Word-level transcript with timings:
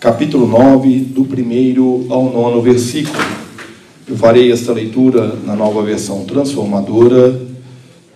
capítulo 0.00 0.46
9, 0.46 1.00
do 1.00 1.24
primeiro 1.24 2.06
ao 2.08 2.30
nono 2.30 2.62
versículo. 2.62 3.18
Eu 4.06 4.16
farei 4.16 4.52
esta 4.52 4.72
leitura 4.72 5.34
na 5.44 5.56
nova 5.56 5.82
versão 5.82 6.24
transformadora 6.24 7.40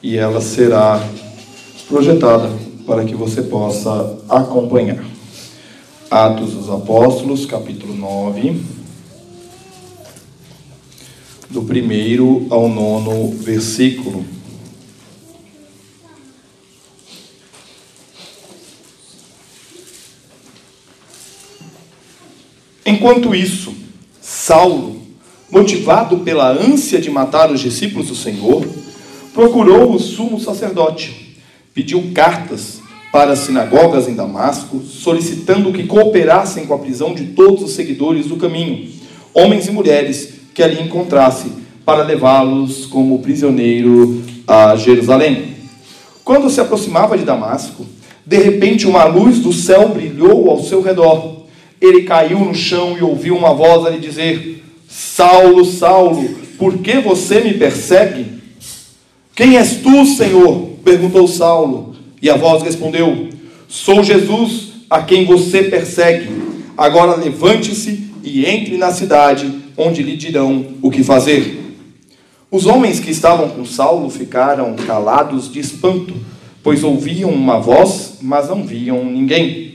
e 0.01 0.17
ela 0.17 0.41
será 0.41 1.05
projetada 1.89 2.49
para 2.87 3.05
que 3.05 3.17
você 3.17 3.43
possa 3.43 4.17
acompanhar. 4.29 5.05
Atos 6.09 6.53
dos 6.53 6.71
Apóstolos, 6.71 7.47
capítulo 7.47 7.95
9, 7.97 8.63
do 11.51 11.63
primeiro 11.63 12.47
ao 12.49 12.69
nono 12.69 13.33
versículo. 13.33 14.25
Enquanto 22.93 23.35
isso, 23.35 23.73
Saulo, 24.21 25.01
motivado 25.51 26.19
pela 26.19 26.51
ânsia 26.51 27.01
de 27.01 27.11
matar 27.11 27.51
os 27.51 27.59
discípulos 27.59 28.09
do 28.09 28.15
Senhor, 28.15 28.63
procurou 29.33 29.95
o 29.95 29.99
sumo 29.99 30.39
sacerdote, 30.39 31.39
pediu 31.73 32.11
cartas 32.15 32.83
para 33.11 33.33
as 33.33 33.39
sinagogas 33.39 34.09
em 34.09 34.15
Damasco, 34.15 34.83
solicitando 34.83 35.73
que 35.73 35.85
cooperassem 35.85 36.67
com 36.67 36.75
a 36.75 36.79
prisão 36.79 37.15
de 37.15 37.29
todos 37.29 37.63
os 37.63 37.71
seguidores 37.71 38.27
do 38.27 38.37
caminho, 38.37 38.91
homens 39.33 39.69
e 39.69 39.71
mulheres 39.71 40.35
que 40.55 40.63
ali 40.63 40.83
encontrasse, 40.83 41.51
para 41.87 42.03
levá-los 42.03 42.85
como 42.85 43.21
prisioneiro 43.21 44.23
a 44.47 44.77
Jerusalém. 44.77 45.55
Quando 46.23 46.51
se 46.51 46.61
aproximava 46.61 47.17
de 47.17 47.25
Damasco, 47.25 47.87
de 48.25 48.37
repente 48.37 48.87
uma 48.87 49.05
luz 49.05 49.39
do 49.39 49.53
céu 49.53 49.89
brilhou 49.89 50.51
ao 50.51 50.63
seu 50.63 50.83
redor 50.83 51.42
ele 51.83 52.05
caiu 52.05 52.39
no 52.39 52.55
chão 52.55 52.97
e 52.97 53.03
ouviu 53.03 53.37
uma 53.37 53.53
voz 53.53 53.85
a 53.85 53.91
lhe 53.91 53.99
dizer: 53.99 54.63
Saulo, 54.89 55.65
Saulo, 55.65 56.29
por 56.57 56.79
que 56.79 57.01
você 57.01 57.41
me 57.41 57.55
persegue? 57.55 58.27
Quem 59.35 59.57
és 59.57 59.79
tu, 59.83 60.07
Senhor? 60.07 60.71
perguntou 60.85 61.27
Saulo. 61.27 61.97
E 62.21 62.31
a 62.31 62.37
voz 62.37 62.63
respondeu: 62.63 63.29
Sou 63.67 64.05
Jesus 64.05 64.69
a 64.89 65.03
quem 65.03 65.25
você 65.25 65.65
persegue. 65.65 66.29
Agora 66.79 67.17
levante-se 67.17 68.11
e 68.23 68.47
entre 68.47 68.77
na 68.77 68.93
cidade, 68.93 69.53
onde 69.77 70.03
lhe 70.03 70.17
dirão 70.17 70.67
o 70.81 70.91
que 70.91 71.03
fazer. 71.03 71.61
Os 72.51 72.67
homens 72.67 73.01
que 73.01 73.11
estavam 73.11 73.49
com 73.49 73.65
Saulo 73.65 74.09
ficaram 74.09 74.77
calados 74.77 75.51
de 75.51 75.59
espanto, 75.59 76.15
pois 76.63 76.85
ouviam 76.85 77.31
uma 77.31 77.59
voz, 77.59 78.19
mas 78.21 78.49
não 78.49 78.63
viam 78.63 79.05
ninguém. 79.05 79.72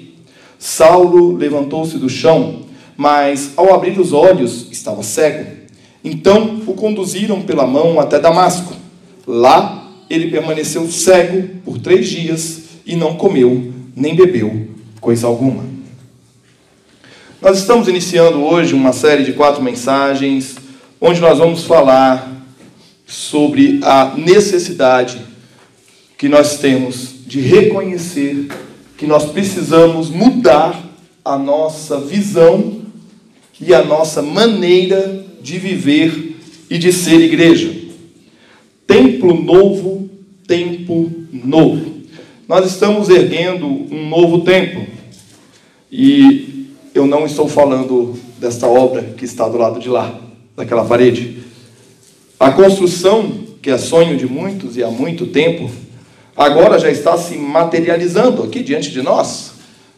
Saulo 0.60 1.36
levantou-se 1.36 1.98
do 1.98 2.10
chão, 2.10 2.64
mas 2.96 3.52
ao 3.56 3.74
abrir 3.74 4.00
os 4.00 4.12
olhos 4.14 4.68
estava 4.72 5.04
cego. 5.04 5.46
Então 6.04 6.62
o 6.66 6.74
conduziram 6.74 7.42
pela 7.42 7.68
mão 7.68 8.00
até 8.00 8.20
Damasco. 8.20 8.74
Lá 9.26 9.88
ele 10.10 10.32
permaneceu 10.32 10.90
cego 10.90 11.48
por 11.66 11.78
três 11.80 12.10
dias 12.10 12.62
e 12.86 12.96
não 12.96 13.16
comeu 13.16 13.74
nem 13.96 14.16
bebeu 14.16 14.68
coisa 15.02 15.28
alguma. 15.28 15.66
Nós 17.42 17.60
estamos 17.60 17.88
iniciando 17.88 18.44
hoje 18.44 18.74
uma 18.74 18.94
série 18.94 19.24
de 19.24 19.34
quatro 19.34 19.62
mensagens 19.62 20.56
onde 21.00 21.22
nós 21.22 21.38
vamos 21.38 21.64
falar 21.64 22.36
sobre 23.06 23.80
a 23.84 24.14
necessidade 24.18 25.22
que 26.18 26.28
nós 26.28 26.58
temos 26.58 27.10
de 27.26 27.40
reconhecer 27.40 28.48
que 28.98 29.06
nós 29.06 29.26
precisamos 29.26 30.10
mudar 30.10 30.84
a 31.24 31.38
nossa 31.38 32.00
visão 32.00 32.82
e 33.62 33.74
a 33.74 33.84
nossa 33.84 34.22
maneira 34.22 35.26
de 35.42 35.60
viver 35.60 36.36
e 36.70 36.78
de 36.78 36.92
ser 36.92 37.22
igreja. 37.22 37.74
Templo 38.88 39.40
novo, 39.40 40.10
tempo 40.48 41.12
novo. 41.32 41.98
Nós 42.48 42.66
estamos 42.66 43.10
erguendo 43.10 43.68
um 43.68 44.10
novo 44.10 44.42
templo. 44.42 44.86
E 45.92 46.68
eu 46.96 47.06
não 47.06 47.26
estou 47.26 47.48
falando 47.48 48.18
desta 48.40 48.68
obra 48.68 49.04
que 49.16 49.26
está 49.26 49.48
do 49.48 49.58
lado 49.58 49.80
de 49.80 49.90
lá, 49.90 50.20
daquela 50.56 50.86
parede. 50.86 51.38
A 52.40 52.52
construção, 52.52 53.32
que 53.62 53.70
é 53.70 53.78
sonho 53.78 54.18
de 54.18 54.26
muitos 54.26 54.78
e 54.78 54.84
há 54.84 54.90
muito 54.90 55.28
tempo, 55.28 55.70
agora 56.38 56.78
já 56.78 56.92
está 56.92 57.18
se 57.18 57.36
materializando 57.36 58.44
aqui 58.44 58.62
diante 58.62 58.92
de 58.92 59.02
nós. 59.02 59.54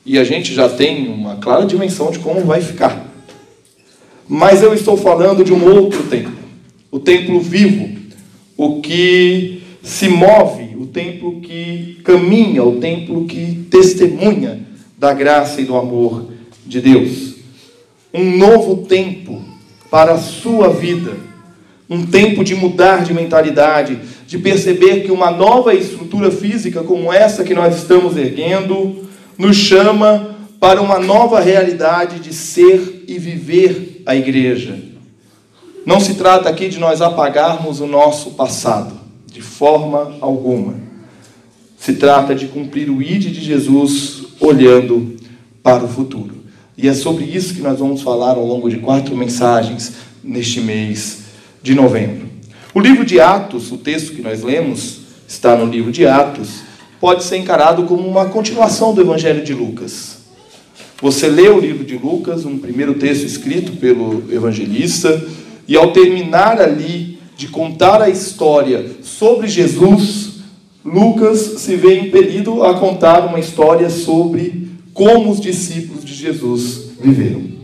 E 0.05 0.17
a 0.17 0.23
gente 0.23 0.53
já 0.53 0.69
tem 0.69 1.09
uma 1.09 1.35
clara 1.35 1.65
dimensão 1.65 2.09
de 2.09 2.19
como 2.19 2.45
vai 2.45 2.61
ficar. 2.61 3.05
Mas 4.27 4.63
eu 4.63 4.73
estou 4.73 4.95
falando 4.95 5.43
de 5.43 5.51
um 5.51 5.63
outro 5.65 6.03
templo, 6.03 6.37
o 6.89 6.99
templo 6.99 7.39
vivo, 7.39 7.89
o 8.55 8.79
que 8.79 9.63
se 9.81 10.07
move, 10.07 10.75
o 10.79 10.85
templo 10.85 11.41
que 11.41 11.99
caminha, 12.03 12.63
o 12.63 12.79
templo 12.79 13.25
que 13.25 13.67
testemunha 13.69 14.61
da 14.97 15.13
graça 15.13 15.61
e 15.61 15.65
do 15.65 15.75
amor 15.75 16.27
de 16.65 16.79
Deus. 16.79 17.35
Um 18.13 18.37
novo 18.37 18.85
tempo 18.85 19.41
para 19.89 20.13
a 20.13 20.19
sua 20.19 20.69
vida, 20.69 21.17
um 21.89 22.05
tempo 22.05 22.43
de 22.43 22.53
mudar 22.53 23.03
de 23.03 23.13
mentalidade, 23.13 23.99
de 24.29 24.37
perceber 24.37 25.01
que 25.01 25.11
uma 25.11 25.31
nova 25.31 25.73
estrutura 25.73 26.29
física 26.29 26.83
como 26.83 27.11
essa 27.11 27.43
que 27.43 27.55
nós 27.55 27.75
estamos 27.75 28.15
erguendo 28.15 29.09
nos 29.35 29.57
chama 29.57 30.37
para 30.59 30.79
uma 30.79 30.99
nova 30.99 31.39
realidade 31.39 32.19
de 32.19 32.31
ser 32.31 33.05
e 33.07 33.17
viver 33.17 34.03
a 34.05 34.15
igreja. 34.15 34.77
Não 35.83 35.99
se 35.99 36.13
trata 36.13 36.47
aqui 36.47 36.69
de 36.69 36.77
nós 36.77 37.01
apagarmos 37.01 37.79
o 37.79 37.87
nosso 37.87 38.31
passado, 38.31 38.99
de 39.25 39.41
forma 39.41 40.15
alguma. 40.21 40.75
Se 41.75 41.93
trata 41.93 42.35
de 42.35 42.45
cumprir 42.45 42.87
o 42.91 43.01
ID 43.01 43.31
de 43.31 43.41
Jesus 43.41 44.25
olhando 44.39 45.17
para 45.63 45.83
o 45.83 45.87
futuro. 45.87 46.35
E 46.77 46.87
é 46.87 46.93
sobre 46.93 47.23
isso 47.23 47.55
que 47.55 47.61
nós 47.61 47.79
vamos 47.79 48.03
falar 48.03 48.35
ao 48.35 48.45
longo 48.45 48.69
de 48.69 48.77
quatro 48.77 49.17
mensagens 49.17 49.93
neste 50.23 50.61
mês 50.61 51.23
de 51.63 51.73
novembro. 51.73 52.28
O 52.73 52.79
livro 52.79 53.03
de 53.03 53.19
Atos, 53.19 53.71
o 53.71 53.77
texto 53.77 54.13
que 54.13 54.21
nós 54.21 54.43
lemos, 54.43 54.99
está 55.27 55.55
no 55.55 55.65
livro 55.65 55.91
de 55.91 56.05
Atos, 56.05 56.61
pode 56.99 57.23
ser 57.23 57.37
encarado 57.37 57.83
como 57.83 58.07
uma 58.07 58.25
continuação 58.25 58.93
do 58.93 59.01
Evangelho 59.01 59.43
de 59.43 59.55
Lucas. 59.55 60.19
Você 61.01 61.27
lê 61.27 61.49
o 61.49 61.59
livro 61.59 61.83
de 61.83 61.97
Lucas, 61.97 62.45
um 62.45 62.59
primeiro 62.59 62.93
texto 62.93 63.23
escrito 63.25 63.71
pelo 63.77 64.23
evangelista, 64.31 65.19
e 65.67 65.75
ao 65.75 65.93
terminar 65.93 66.61
ali 66.61 67.17
de 67.35 67.47
contar 67.47 68.03
a 68.03 68.09
história 68.09 68.85
sobre 69.01 69.47
Jesus, 69.47 70.41
Lucas 70.85 71.39
se 71.39 71.75
vê 71.75 71.99
impelido 71.99 72.63
a 72.63 72.77
contar 72.77 73.25
uma 73.25 73.39
história 73.39 73.89
sobre 73.89 74.69
como 74.93 75.31
os 75.31 75.39
discípulos 75.39 76.05
de 76.05 76.13
Jesus 76.13 76.91
viveram. 77.01 77.58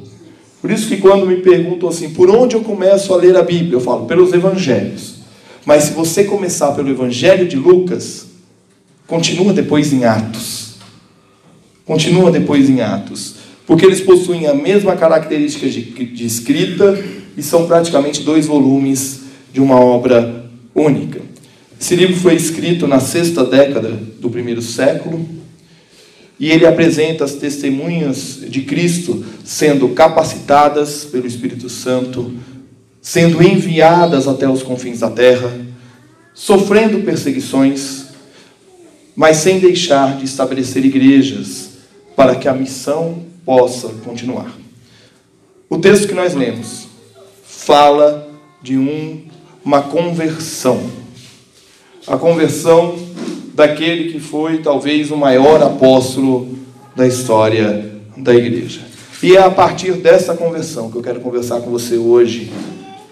Por 0.66 0.72
isso 0.72 0.88
que 0.88 0.98
quando 0.98 1.28
me 1.28 1.36
perguntam 1.36 1.88
assim, 1.88 2.10
por 2.10 2.28
onde 2.28 2.56
eu 2.56 2.62
começo 2.62 3.14
a 3.14 3.18
ler 3.18 3.38
a 3.38 3.44
Bíblia? 3.44 3.74
Eu 3.74 3.80
falo, 3.80 4.08
pelos 4.08 4.34
evangelhos. 4.34 5.18
Mas 5.64 5.84
se 5.84 5.94
você 5.94 6.24
começar 6.24 6.72
pelo 6.72 6.90
evangelho 6.90 7.48
de 7.48 7.56
Lucas, 7.56 8.26
continua 9.06 9.54
depois 9.54 9.94
em 9.94 10.06
Atos. 10.06 10.78
Continua 11.86 12.32
depois 12.32 12.68
em 12.68 12.82
Atos. 12.82 13.36
Porque 13.68 13.86
eles 13.86 14.02
possuem 14.02 14.48
a 14.48 14.56
mesma 14.56 14.96
característica 14.96 15.70
de, 15.70 15.84
de 15.84 16.26
escrita 16.26 17.00
e 17.38 17.44
são 17.44 17.68
praticamente 17.68 18.24
dois 18.24 18.48
volumes 18.48 19.20
de 19.54 19.62
uma 19.62 19.80
obra 19.80 20.50
única. 20.74 21.22
Esse 21.80 21.96
livro 21.96 22.16
foi 22.16 22.34
escrito 22.34 22.88
na 22.88 23.00
sexta 23.00 23.46
década 23.46 23.90
do 24.20 24.32
primeiro 24.32 24.64
século 24.64 25.30
e 26.40 26.52
ele 26.52 26.66
apresenta 26.66 27.24
as 27.24 27.34
testemunhas 27.34 28.40
de 28.48 28.62
Cristo 28.62 29.26
sendo 29.44 29.90
capacitadas 29.90 31.06
pelo 31.06 31.26
Espírito 31.26 31.70
Santo, 31.70 32.34
sendo 33.02 33.42
enviadas 33.42 34.28
até 34.28 34.50
os 34.50 34.62
confins 34.62 35.00
da 35.00 35.10
terra, 35.10 35.52
sofrendo 36.34 37.00
perseguições, 37.04 38.06
mas 39.16 39.38
sem 39.38 39.60
deixar 39.60 40.18
de 40.18 40.26
estabelecer 40.26 40.84
igrejas 40.86 41.70
para 42.16 42.36
que 42.36 42.48
a 42.48 42.54
missão 42.54 43.24
possa 43.46 43.90
continuar. 44.04 44.52
O 45.70 45.78
texto 45.78 46.08
que 46.08 46.14
nós 46.14 46.34
lemos 46.34 46.88
fala 47.46 48.30
de 48.62 48.78
um, 48.78 49.24
uma 49.64 49.84
conversão. 49.84 50.90
A 52.06 52.18
conversão 52.18 52.98
daquele 53.56 54.12
que 54.12 54.20
foi 54.20 54.58
talvez 54.58 55.10
o 55.12 55.18
maior 55.18 55.64
apóstolo 55.64 56.60
da 56.94 57.08
história 57.08 57.90
da 58.18 58.36
igreja. 58.36 58.82
E 59.24 59.36
é 59.36 59.42
a 59.42 59.50
partir 59.50 59.94
dessa 59.94 60.36
conversão 60.36 60.92
que 60.92 60.98
eu 60.98 61.02
quero 61.02 61.22
conversar 61.22 61.62
com 61.62 61.72
você 61.72 61.98
hoje 61.98 62.52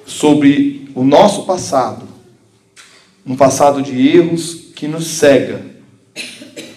sobre 0.06 0.90
o 0.94 1.04
nosso 1.04 1.46
passado. 1.46 2.06
Um 3.26 3.38
passado 3.38 3.82
de 3.82 4.16
erros 4.16 4.72
que 4.76 4.86
nos 4.86 5.08
cega, 5.08 5.62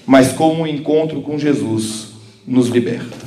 mas 0.07 0.33
como 0.33 0.63
o 0.63 0.67
encontro 0.67 1.21
com 1.21 1.37
Jesus 1.37 2.13
nos 2.47 2.69
liberta. 2.69 3.27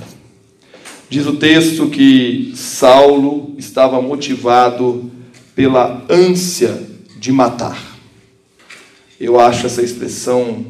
Diz 1.09 1.27
o 1.27 1.35
texto 1.35 1.89
que 1.89 2.53
Saulo 2.55 3.55
estava 3.57 4.01
motivado 4.01 5.11
pela 5.53 6.05
ânsia 6.09 6.81
de 7.19 7.31
matar. 7.33 7.88
Eu 9.19 9.37
acho 9.37 9.65
essa 9.65 9.81
expressão 9.81 10.65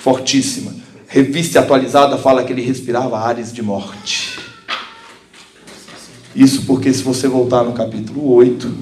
fortíssima. 0.00 0.72
Revista 1.08 1.58
atualizada 1.58 2.16
fala 2.16 2.44
que 2.44 2.52
ele 2.52 2.62
respirava 2.62 3.18
ares 3.18 3.52
de 3.52 3.60
morte. 3.60 4.38
Isso 6.36 6.64
porque, 6.64 6.92
se 6.92 7.02
você 7.02 7.26
voltar 7.26 7.64
no 7.64 7.72
capítulo 7.72 8.32
8, 8.32 8.72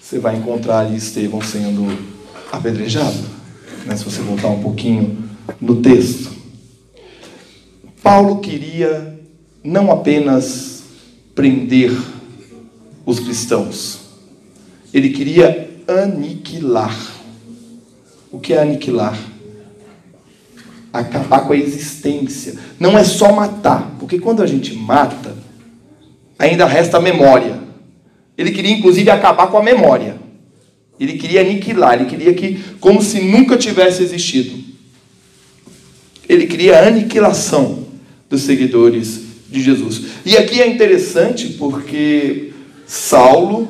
você 0.00 0.20
vai 0.20 0.36
encontrar 0.36 0.80
ali 0.80 0.96
Estevão 0.96 1.40
sendo 1.42 1.98
apedrejado. 2.52 3.18
Né? 3.84 3.96
Se 3.96 4.04
você 4.04 4.20
voltar 4.20 4.48
um 4.48 4.62
pouquinho 4.62 5.28
no 5.60 5.82
texto. 5.82 6.32
Paulo 8.00 8.38
queria 8.38 9.18
não 9.64 9.90
apenas 9.90 10.84
prender 11.34 11.90
os 13.04 13.18
cristãos, 13.18 13.98
ele 14.92 15.10
queria 15.10 15.68
aniquilar. 15.88 17.13
O 18.34 18.40
que 18.40 18.52
é 18.52 18.60
aniquilar? 18.60 19.16
Acabar 20.92 21.46
com 21.46 21.52
a 21.52 21.56
existência. 21.56 22.56
Não 22.80 22.98
é 22.98 23.04
só 23.04 23.32
matar, 23.32 23.94
porque 24.00 24.18
quando 24.18 24.42
a 24.42 24.46
gente 24.46 24.74
mata, 24.74 25.36
ainda 26.36 26.66
resta 26.66 26.96
a 26.96 27.00
memória. 27.00 27.60
Ele 28.36 28.50
queria 28.50 28.72
inclusive 28.72 29.08
acabar 29.08 29.46
com 29.46 29.56
a 29.56 29.62
memória. 29.62 30.16
Ele 30.98 31.12
queria 31.12 31.42
aniquilar, 31.42 31.94
ele 31.94 32.06
queria 32.06 32.34
que, 32.34 32.58
como 32.80 33.00
se 33.00 33.20
nunca 33.20 33.56
tivesse 33.56 34.02
existido. 34.02 34.64
Ele 36.28 36.48
queria 36.48 36.80
a 36.80 36.88
aniquilação 36.88 37.86
dos 38.28 38.42
seguidores 38.42 39.20
de 39.48 39.62
Jesus. 39.62 40.06
E 40.26 40.36
aqui 40.36 40.60
é 40.60 40.66
interessante 40.66 41.50
porque 41.50 42.52
Saulo, 42.84 43.68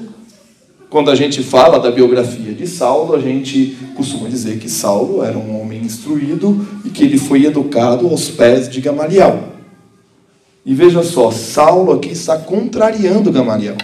quando 0.95 1.11
a 1.11 1.17
gente 1.17 1.43
fala 1.43 1.81
da 1.81 1.91
biografia 1.91 2.53
de 2.53 2.69
Saulo, 2.69 3.17
a 3.17 3.19
gente 3.19 3.77
costuma 3.97 4.29
dizer 4.29 4.61
que 4.61 4.71
Saulo 4.71 5.25
era 5.25 5.37
um 5.37 5.61
homem 5.61 5.81
instruído 5.81 6.65
e 6.85 6.89
que 6.89 7.03
ele 7.03 7.19
foi 7.19 7.45
educado 7.47 8.07
aos 8.07 8.29
pés 8.29 8.69
de 8.69 8.81
Gamaliel. 8.81 9.43
E 10.65 10.73
veja 10.73 11.03
só, 11.03 11.33
Saulo 11.33 11.91
aqui 11.91 12.11
está 12.11 12.39
contrariando 12.39 13.33
Gamaliel. 13.33 13.77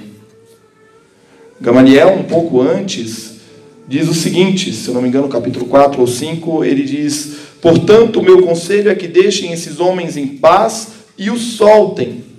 Gamaliel, 1.60 2.10
um 2.10 2.22
pouco 2.22 2.60
antes, 2.60 3.40
diz 3.88 4.08
o 4.08 4.14
seguinte, 4.14 4.72
se 4.72 4.86
eu 4.86 4.94
não 4.94 5.02
me 5.02 5.08
engano, 5.08 5.28
capítulo 5.28 5.66
4 5.66 6.00
ou 6.00 6.06
5, 6.06 6.64
ele 6.64 6.84
diz: 6.84 7.38
Portanto, 7.60 8.20
o 8.20 8.22
meu 8.22 8.42
conselho 8.42 8.88
é 8.88 8.94
que 8.94 9.08
deixem 9.08 9.52
esses 9.52 9.80
homens 9.80 10.16
em 10.16 10.28
paz 10.28 10.90
e 11.18 11.28
os 11.28 11.54
soltem. 11.54 12.29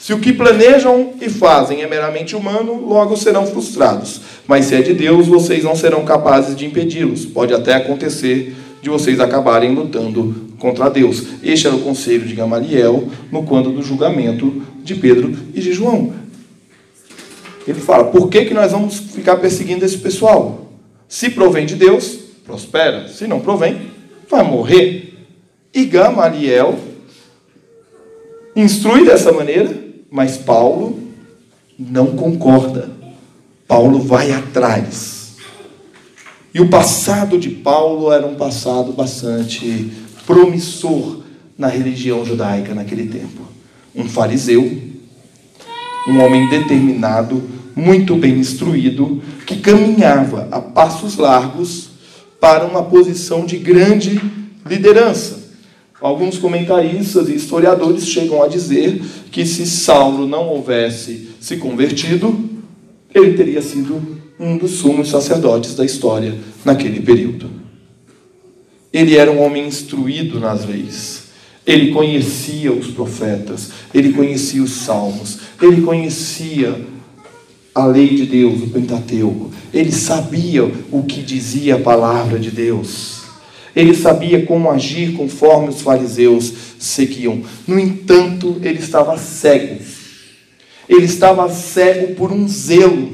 Se 0.00 0.14
o 0.14 0.18
que 0.18 0.32
planejam 0.32 1.12
e 1.20 1.28
fazem 1.28 1.82
é 1.82 1.86
meramente 1.86 2.34
humano, 2.34 2.86
logo 2.86 3.18
serão 3.18 3.46
frustrados. 3.46 4.22
Mas 4.48 4.64
se 4.64 4.74
é 4.74 4.80
de 4.80 4.94
Deus, 4.94 5.26
vocês 5.26 5.62
não 5.62 5.76
serão 5.76 6.06
capazes 6.06 6.56
de 6.56 6.64
impedi-los. 6.64 7.26
Pode 7.26 7.52
até 7.52 7.74
acontecer 7.74 8.56
de 8.80 8.88
vocês 8.88 9.20
acabarem 9.20 9.74
lutando 9.74 10.54
contra 10.58 10.88
Deus. 10.88 11.24
Este 11.42 11.66
era 11.66 11.76
o 11.76 11.82
conselho 11.82 12.26
de 12.26 12.34
Gamaliel 12.34 13.10
no 13.30 13.42
quando 13.42 13.70
do 13.72 13.82
julgamento 13.82 14.62
de 14.82 14.94
Pedro 14.94 15.36
e 15.54 15.60
de 15.60 15.74
João. 15.74 16.14
Ele 17.68 17.78
fala: 17.78 18.04
por 18.04 18.30
que, 18.30 18.46
que 18.46 18.54
nós 18.54 18.72
vamos 18.72 18.98
ficar 18.98 19.36
perseguindo 19.36 19.84
esse 19.84 19.98
pessoal? 19.98 20.72
Se 21.06 21.28
provém 21.28 21.66
de 21.66 21.74
Deus, 21.74 22.18
prospera. 22.46 23.06
Se 23.06 23.26
não 23.26 23.40
provém, 23.40 23.82
vai 24.30 24.42
morrer. 24.44 25.12
E 25.74 25.84
Gamaliel 25.84 26.78
instrui 28.56 29.04
dessa 29.04 29.30
maneira, 29.30 29.89
mas 30.10 30.36
Paulo 30.36 30.98
não 31.78 32.08
concorda. 32.08 32.90
Paulo 33.66 34.00
vai 34.00 34.32
atrás. 34.32 35.36
E 36.52 36.60
o 36.60 36.68
passado 36.68 37.38
de 37.38 37.48
Paulo 37.48 38.12
era 38.12 38.26
um 38.26 38.34
passado 38.34 38.92
bastante 38.92 39.92
promissor 40.26 41.20
na 41.56 41.68
religião 41.68 42.24
judaica 42.24 42.74
naquele 42.74 43.06
tempo. 43.06 43.42
Um 43.94 44.08
fariseu, 44.08 44.62
um 46.08 46.20
homem 46.20 46.48
determinado, 46.48 47.42
muito 47.76 48.16
bem 48.16 48.38
instruído, 48.38 49.22
que 49.46 49.58
caminhava 49.58 50.48
a 50.50 50.60
passos 50.60 51.16
largos 51.16 51.90
para 52.40 52.64
uma 52.64 52.82
posição 52.82 53.46
de 53.46 53.56
grande 53.56 54.20
liderança. 54.66 55.39
Alguns 56.00 56.38
comentaristas 56.38 57.28
e 57.28 57.34
historiadores 57.34 58.06
chegam 58.06 58.42
a 58.42 58.48
dizer 58.48 59.02
que 59.30 59.44
se 59.44 59.66
Saulo 59.66 60.26
não 60.26 60.48
houvesse 60.48 61.28
se 61.38 61.58
convertido, 61.58 62.48
ele 63.14 63.34
teria 63.34 63.60
sido 63.60 64.00
um 64.38 64.56
dos 64.56 64.72
sumos 64.72 65.10
sacerdotes 65.10 65.74
da 65.74 65.84
história 65.84 66.34
naquele 66.64 67.00
período. 67.00 67.50
Ele 68.90 69.16
era 69.16 69.30
um 69.30 69.42
homem 69.42 69.66
instruído 69.66 70.40
nas 70.40 70.66
leis. 70.66 71.24
Ele 71.66 71.92
conhecia 71.92 72.72
os 72.72 72.88
profetas, 72.88 73.70
ele 73.92 74.12
conhecia 74.14 74.62
os 74.62 74.72
salmos, 74.72 75.38
ele 75.60 75.82
conhecia 75.82 76.80
a 77.74 77.84
lei 77.84 78.16
de 78.16 78.26
Deus, 78.26 78.62
o 78.62 78.70
Pentateuco. 78.70 79.50
Ele 79.72 79.92
sabia 79.92 80.64
o 80.90 81.02
que 81.02 81.22
dizia 81.22 81.76
a 81.76 81.80
palavra 81.80 82.38
de 82.38 82.50
Deus. 82.50 83.19
Ele 83.74 83.94
sabia 83.94 84.44
como 84.44 84.70
agir 84.70 85.12
conforme 85.14 85.68
os 85.68 85.80
fariseus 85.80 86.52
seguiam. 86.78 87.42
No 87.66 87.78
entanto, 87.78 88.60
ele 88.62 88.78
estava 88.78 89.16
cego. 89.16 89.80
Ele 90.88 91.04
estava 91.04 91.48
cego 91.48 92.14
por 92.14 92.32
um 92.32 92.48
zelo. 92.48 93.12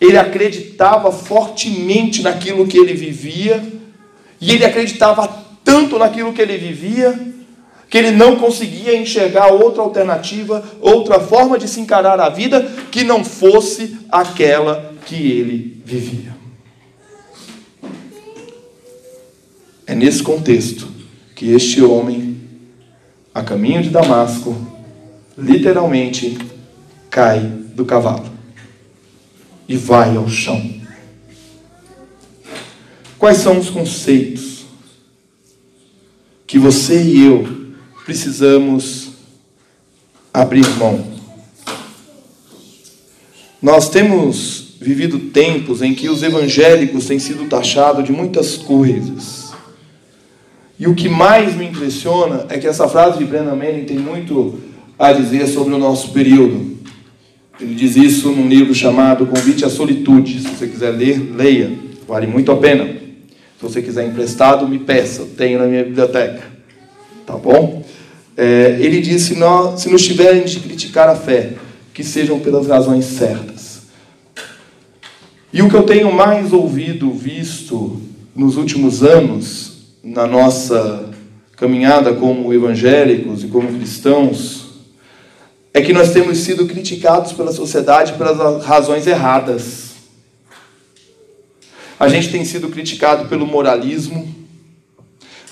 Ele 0.00 0.16
acreditava 0.16 1.10
fortemente 1.10 2.22
naquilo 2.22 2.66
que 2.66 2.78
ele 2.78 2.94
vivia, 2.94 3.62
e 4.40 4.52
ele 4.52 4.64
acreditava 4.64 5.28
tanto 5.62 5.98
naquilo 5.98 6.32
que 6.32 6.40
ele 6.40 6.56
vivia, 6.56 7.18
que 7.90 7.98
ele 7.98 8.12
não 8.12 8.36
conseguia 8.36 8.96
enxergar 8.96 9.48
outra 9.48 9.82
alternativa, 9.82 10.64
outra 10.80 11.20
forma 11.20 11.58
de 11.58 11.68
se 11.68 11.80
encarar 11.80 12.20
a 12.20 12.28
vida 12.28 12.62
que 12.90 13.02
não 13.04 13.24
fosse 13.24 13.98
aquela 14.10 14.94
que 15.04 15.16
ele 15.16 15.82
vivia. 15.84 16.39
É 19.90 19.94
nesse 19.96 20.22
contexto 20.22 20.86
que 21.34 21.50
este 21.50 21.82
homem, 21.82 22.36
a 23.34 23.42
caminho 23.42 23.82
de 23.82 23.90
Damasco, 23.90 24.56
literalmente 25.36 26.38
cai 27.10 27.40
do 27.74 27.84
cavalo 27.84 28.30
e 29.68 29.76
vai 29.76 30.16
ao 30.16 30.28
chão. 30.28 30.62
Quais 33.18 33.38
são 33.38 33.58
os 33.58 33.68
conceitos 33.68 34.64
que 36.46 36.56
você 36.56 37.02
e 37.02 37.24
eu 37.24 37.72
precisamos 38.04 39.08
abrir 40.32 40.68
mão? 40.76 41.04
Nós 43.60 43.88
temos 43.88 44.76
vivido 44.80 45.18
tempos 45.30 45.82
em 45.82 45.96
que 45.96 46.08
os 46.08 46.22
evangélicos 46.22 47.06
têm 47.06 47.18
sido 47.18 47.48
taxados 47.48 48.04
de 48.04 48.12
muitas 48.12 48.56
coisas 48.56 49.49
e 50.80 50.86
o 50.86 50.94
que 50.94 51.10
mais 51.10 51.54
me 51.54 51.66
impressiona 51.66 52.46
é 52.48 52.56
que 52.56 52.66
essa 52.66 52.88
frase 52.88 53.18
de 53.18 53.26
Brennan 53.26 53.54
Manning 53.54 53.84
tem 53.84 53.98
muito 53.98 54.58
a 54.98 55.12
dizer 55.12 55.46
sobre 55.46 55.74
o 55.74 55.78
nosso 55.78 56.10
período. 56.10 56.78
Ele 57.60 57.74
diz 57.74 57.96
isso 57.96 58.30
num 58.30 58.48
livro 58.48 58.74
chamado 58.74 59.26
Convite 59.26 59.62
à 59.62 59.68
Solitude. 59.68 60.40
Se 60.40 60.48
você 60.48 60.66
quiser 60.66 60.92
ler, 60.92 61.34
leia. 61.36 61.70
Vale 62.08 62.26
muito 62.26 62.50
a 62.50 62.56
pena. 62.56 62.84
Se 62.86 63.62
você 63.62 63.82
quiser 63.82 64.06
emprestado, 64.06 64.66
me 64.66 64.78
peça. 64.78 65.28
Tenho 65.36 65.58
na 65.58 65.66
minha 65.66 65.84
biblioteca. 65.84 66.44
Tá 67.26 67.34
bom? 67.36 67.84
É, 68.34 68.78
ele 68.80 69.02
diz: 69.02 69.24
se, 69.24 69.34
nós, 69.34 69.82
se 69.82 69.90
nos 69.90 70.02
tiverem 70.02 70.44
de 70.44 70.60
criticar 70.60 71.10
a 71.10 71.14
fé, 71.14 71.52
que 71.92 72.02
sejam 72.02 72.40
pelas 72.40 72.66
razões 72.66 73.04
certas. 73.04 73.82
E 75.52 75.60
o 75.60 75.68
que 75.68 75.76
eu 75.76 75.82
tenho 75.82 76.10
mais 76.10 76.54
ouvido, 76.54 77.12
visto 77.12 78.00
nos 78.34 78.56
últimos 78.56 79.02
anos, 79.02 79.69
na 80.02 80.26
nossa 80.26 81.10
caminhada 81.56 82.14
como 82.14 82.52
evangélicos 82.52 83.44
e 83.44 83.48
como 83.48 83.72
cristãos 83.76 84.70
é 85.72 85.80
que 85.80 85.92
nós 85.92 86.12
temos 86.12 86.38
sido 86.38 86.66
criticados 86.66 87.32
pela 87.32 87.52
sociedade 87.52 88.14
pelas 88.14 88.64
razões 88.64 89.06
erradas. 89.06 89.90
A 91.98 92.08
gente 92.08 92.30
tem 92.30 92.44
sido 92.44 92.70
criticado 92.70 93.28
pelo 93.28 93.46
moralismo, 93.46 94.34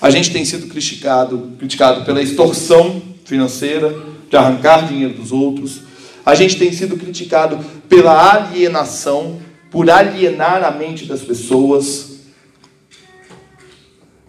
a 0.01 0.09
gente 0.09 0.31
tem 0.31 0.43
sido 0.43 0.67
criticado, 0.67 1.53
criticado 1.59 2.03
pela 2.03 2.21
extorsão 2.21 3.01
financeira, 3.23 3.95
de 4.29 4.35
arrancar 4.35 4.87
dinheiro 4.87 5.13
dos 5.13 5.31
outros, 5.31 5.81
a 6.25 6.35
gente 6.35 6.57
tem 6.57 6.71
sido 6.71 6.97
criticado 6.97 7.59
pela 7.87 8.33
alienação, 8.33 9.39
por 9.71 9.89
alienar 9.89 10.63
a 10.63 10.71
mente 10.71 11.05
das 11.05 11.21
pessoas, 11.21 12.08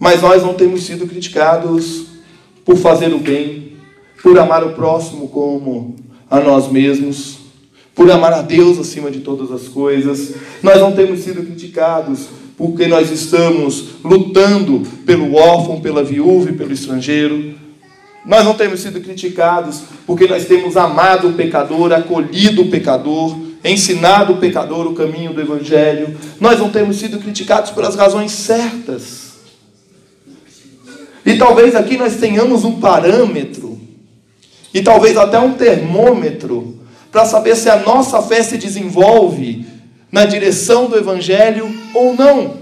mas 0.00 0.22
nós 0.22 0.42
não 0.42 0.54
temos 0.54 0.84
sido 0.84 1.06
criticados 1.06 2.06
por 2.64 2.78
fazer 2.78 3.12
o 3.12 3.18
bem, 3.18 3.74
por 4.22 4.38
amar 4.38 4.64
o 4.64 4.70
próximo 4.70 5.28
como 5.28 5.94
a 6.30 6.40
nós 6.40 6.72
mesmos, 6.72 7.38
por 7.94 8.10
amar 8.10 8.32
a 8.32 8.40
Deus 8.40 8.78
acima 8.78 9.10
de 9.10 9.20
todas 9.20 9.52
as 9.52 9.68
coisas. 9.68 10.34
Nós 10.62 10.80
não 10.80 10.92
temos 10.92 11.20
sido 11.20 11.42
criticados 11.42 12.28
porque 12.56 12.86
nós 12.86 13.10
estamos 13.10 13.96
lutando 14.02 14.82
pelo 15.04 15.34
órfão, 15.34 15.82
pela 15.82 16.02
viúva 16.02 16.48
e 16.48 16.54
pelo 16.54 16.72
estrangeiro. 16.72 17.54
Nós 18.24 18.42
não 18.42 18.54
temos 18.54 18.80
sido 18.80 19.02
criticados 19.02 19.82
porque 20.06 20.26
nós 20.26 20.46
temos 20.46 20.78
amado 20.78 21.28
o 21.28 21.32
pecador, 21.34 21.92
acolhido 21.92 22.62
o 22.62 22.70
pecador, 22.70 23.38
ensinado 23.62 24.32
o 24.32 24.36
pecador 24.38 24.86
o 24.86 24.94
caminho 24.94 25.34
do 25.34 25.42
Evangelho. 25.42 26.16
Nós 26.40 26.58
não 26.58 26.70
temos 26.70 26.96
sido 26.96 27.18
criticados 27.18 27.70
pelas 27.70 27.96
razões 27.96 28.32
certas. 28.32 29.29
E 31.24 31.36
talvez 31.36 31.74
aqui 31.74 31.96
nós 31.96 32.16
tenhamos 32.16 32.64
um 32.64 32.80
parâmetro, 32.80 33.78
e 34.72 34.82
talvez 34.82 35.16
até 35.16 35.38
um 35.38 35.54
termômetro, 35.54 36.80
para 37.10 37.24
saber 37.24 37.56
se 37.56 37.68
a 37.68 37.76
nossa 37.76 38.22
fé 38.22 38.42
se 38.42 38.56
desenvolve 38.56 39.66
na 40.10 40.24
direção 40.24 40.88
do 40.88 40.96
Evangelho 40.96 41.72
ou 41.92 42.14
não. 42.14 42.60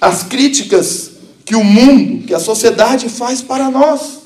As 0.00 0.22
críticas 0.22 1.12
que 1.44 1.54
o 1.54 1.62
mundo, 1.62 2.26
que 2.26 2.34
a 2.34 2.40
sociedade 2.40 3.08
faz 3.08 3.42
para 3.42 3.70
nós, 3.70 4.22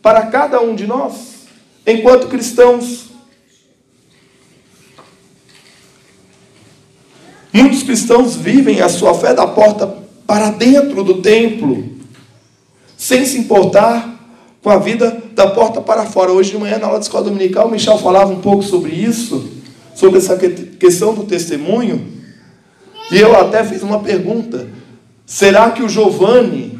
para 0.00 0.26
cada 0.26 0.60
um 0.60 0.74
de 0.74 0.86
nós, 0.86 1.12
enquanto 1.86 2.28
cristãos. 2.28 3.06
Muitos 7.52 7.82
cristãos 7.82 8.34
vivem 8.34 8.80
a 8.80 8.88
sua 8.88 9.14
fé 9.14 9.34
da 9.34 9.46
porta 9.46 10.01
para 10.26 10.50
dentro 10.50 11.02
do 11.02 11.22
templo, 11.22 11.84
sem 12.96 13.24
se 13.24 13.38
importar 13.38 14.12
com 14.62 14.70
a 14.70 14.78
vida 14.78 15.22
da 15.34 15.48
porta 15.48 15.80
para 15.80 16.04
fora. 16.04 16.32
Hoje 16.32 16.52
de 16.52 16.58
manhã, 16.58 16.78
na 16.78 16.86
aula 16.86 16.98
de 16.98 17.04
escola 17.04 17.24
dominical, 17.24 17.66
o 17.66 17.70
Michel 17.70 17.98
falava 17.98 18.32
um 18.32 18.40
pouco 18.40 18.62
sobre 18.62 18.92
isso, 18.92 19.50
sobre 19.94 20.18
essa 20.18 20.36
questão 20.36 21.14
do 21.14 21.24
testemunho, 21.24 22.06
e 23.10 23.18
eu 23.18 23.36
até 23.38 23.62
fiz 23.64 23.82
uma 23.82 24.00
pergunta: 24.00 24.68
será 25.26 25.70
que 25.70 25.82
o 25.82 25.88
Giovanni, 25.88 26.78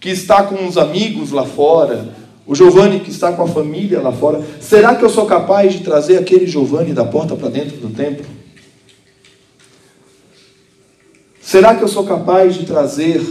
que 0.00 0.10
está 0.10 0.44
com 0.44 0.66
os 0.66 0.78
amigos 0.78 1.30
lá 1.30 1.44
fora, 1.44 2.14
o 2.46 2.54
Giovanni 2.54 3.00
que 3.00 3.10
está 3.10 3.32
com 3.32 3.42
a 3.42 3.48
família 3.48 4.00
lá 4.00 4.12
fora, 4.12 4.42
será 4.60 4.94
que 4.94 5.04
eu 5.04 5.10
sou 5.10 5.26
capaz 5.26 5.72
de 5.72 5.80
trazer 5.80 6.18
aquele 6.18 6.46
Giovanni 6.46 6.92
da 6.92 7.04
porta 7.04 7.34
para 7.34 7.48
dentro 7.48 7.76
do 7.78 7.90
templo? 7.90 8.24
Será 11.54 11.72
que 11.76 11.84
eu 11.84 11.88
sou 11.88 12.02
capaz 12.02 12.56
de 12.56 12.66
trazer 12.66 13.24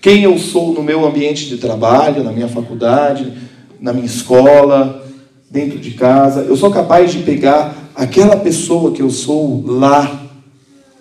quem 0.00 0.22
eu 0.22 0.38
sou 0.38 0.72
no 0.72 0.82
meu 0.82 1.06
ambiente 1.06 1.46
de 1.46 1.58
trabalho, 1.58 2.24
na 2.24 2.32
minha 2.32 2.48
faculdade, 2.48 3.30
na 3.78 3.92
minha 3.92 4.06
escola, 4.06 5.06
dentro 5.50 5.78
de 5.78 5.90
casa? 5.90 6.40
Eu 6.40 6.56
sou 6.56 6.70
capaz 6.70 7.12
de 7.12 7.18
pegar 7.18 7.90
aquela 7.94 8.38
pessoa 8.38 8.92
que 8.92 9.02
eu 9.02 9.10
sou 9.10 9.62
lá 9.66 10.30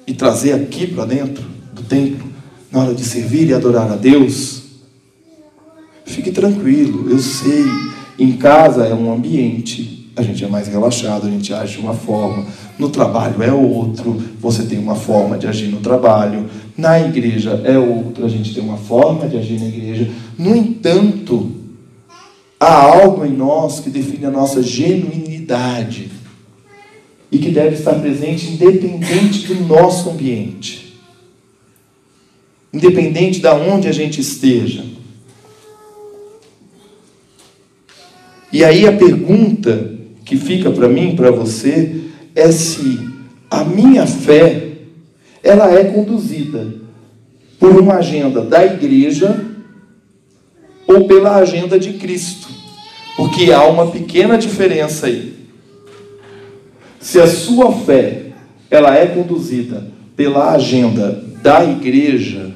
e 0.05 0.13
trazer 0.13 0.51
aqui 0.55 0.87
para 0.87 1.05
dentro 1.05 1.45
do 1.71 1.81
templo, 1.83 2.27
na 2.69 2.81
hora 2.81 2.93
de 2.93 3.05
servir 3.05 3.47
e 3.47 3.53
adorar 3.53 3.89
a 3.89 3.95
Deus? 3.95 4.63
Fique 6.05 6.33
tranquilo, 6.33 7.09
eu 7.09 7.19
sei, 7.19 7.63
em 8.19 8.33
casa 8.33 8.85
é 8.85 8.93
um 8.93 9.09
ambiente, 9.09 10.11
a 10.17 10.21
gente 10.21 10.43
é 10.43 10.49
mais 10.49 10.67
relaxado, 10.67 11.27
a 11.27 11.29
gente 11.29 11.53
age 11.53 11.77
de 11.77 11.79
uma 11.79 11.93
forma, 11.93 12.45
no 12.77 12.89
trabalho 12.89 13.41
é 13.41 13.51
outro, 13.51 14.21
você 14.39 14.63
tem 14.63 14.77
uma 14.77 14.95
forma 14.95 15.37
de 15.37 15.47
agir 15.47 15.67
no 15.67 15.79
trabalho, 15.79 16.47
na 16.77 16.99
igreja 16.99 17.61
é 17.63 17.77
outra, 17.77 18.25
a 18.25 18.29
gente 18.29 18.53
tem 18.53 18.63
uma 18.63 18.77
forma 18.77 19.27
de 19.27 19.37
agir 19.37 19.59
na 19.59 19.65
igreja. 19.65 20.09
No 20.37 20.55
entanto, 20.55 21.51
há 22.59 22.73
algo 22.73 23.25
em 23.25 23.31
nós 23.31 23.79
que 23.79 23.89
define 23.89 24.25
a 24.25 24.31
nossa 24.31 24.61
genuinidade 24.61 26.11
e 27.31 27.39
que 27.39 27.49
deve 27.49 27.75
estar 27.75 27.95
presente 27.95 28.51
independente 28.51 29.47
do 29.47 29.65
nosso 29.65 30.09
ambiente. 30.09 30.99
Independente 32.71 33.39
de 33.39 33.47
onde 33.47 33.87
a 33.87 33.91
gente 33.91 34.21
esteja. 34.21 34.85
E 38.51 38.63
aí 38.63 38.87
a 38.87 38.93
pergunta 38.93 39.97
que 40.23 40.37
fica 40.37 40.69
para 40.71 40.87
mim, 40.87 41.15
para 41.15 41.31
você, 41.31 42.06
é 42.37 42.51
se 42.51 42.99
a 43.49 43.63
minha 43.63 44.05
fé 44.05 44.73
ela 45.43 45.73
é 45.73 45.85
conduzida 45.85 46.67
por 47.59 47.75
uma 47.75 47.95
agenda 47.95 48.41
da 48.41 48.63
igreja 48.63 49.43
ou 50.85 51.07
pela 51.07 51.37
agenda 51.37 51.79
de 51.79 51.93
Cristo. 51.93 52.47
Porque 53.15 53.51
há 53.51 53.63
uma 53.63 53.87
pequena 53.87 54.37
diferença 54.37 55.07
aí. 55.07 55.33
Se 56.99 57.19
a 57.19 57.25
sua 57.25 57.71
fé 57.71 58.33
ela 58.69 58.95
é 58.95 59.07
conduzida 59.07 59.87
pela 60.15 60.51
agenda 60.51 61.23
da 61.41 61.63
igreja, 61.63 62.51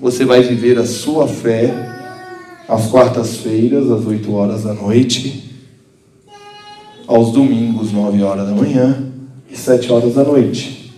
você 0.00 0.24
vai 0.24 0.42
viver 0.42 0.76
a 0.76 0.84
sua 0.84 1.28
fé 1.28 1.72
às 2.68 2.90
quartas-feiras, 2.90 3.88
às 3.88 4.04
8 4.04 4.32
horas 4.32 4.64
da 4.64 4.74
noite, 4.74 5.51
aos 7.14 7.30
domingos, 7.30 7.92
9 7.92 8.22
horas 8.22 8.48
da 8.48 8.54
manhã 8.54 9.12
e 9.50 9.56
7 9.56 9.92
horas 9.92 10.14
da 10.14 10.24
noite. 10.24 10.92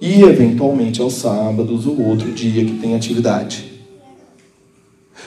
E, 0.00 0.22
eventualmente, 0.22 1.00
aos 1.00 1.14
sábados 1.14 1.86
ou 1.86 2.00
outro 2.02 2.32
dia 2.32 2.64
que 2.64 2.78
tem 2.78 2.96
atividade. 2.96 3.80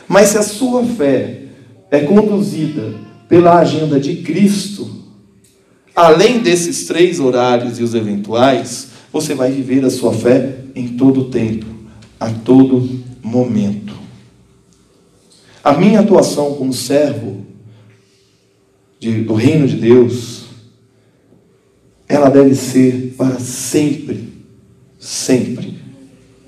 Mas 0.08 0.30
se 0.30 0.38
a 0.38 0.44
sua 0.44 0.84
fé 0.84 1.44
é 1.90 2.02
conduzida 2.02 2.94
pela 3.30 3.58
agenda 3.58 3.98
de 3.98 4.18
Cristo, 4.18 4.90
além 5.96 6.40
desses 6.40 6.86
três 6.86 7.22
horários 7.22 7.80
e 7.80 7.84
os 7.84 7.96
eventuais, 7.96 8.90
você 9.12 9.34
vai 9.34 9.52
viver 9.52 9.86
a 9.86 9.90
sua 9.90 10.12
fé 10.12 10.58
em 10.76 10.90
todo 10.90 11.30
tempo, 11.30 11.66
a 12.20 12.30
todo 12.30 12.90
momento. 13.24 13.96
A 15.64 15.74
minha 15.74 16.02
atuação 16.02 16.56
como 16.56 16.74
servo 16.74 17.55
de, 19.00 19.22
do 19.22 19.34
reino 19.34 19.68
de 19.68 19.76
Deus, 19.76 20.46
ela 22.08 22.30
deve 22.30 22.56
ser 22.56 23.14
para 23.18 23.40
sempre, 23.40 24.30
sempre 25.00 25.76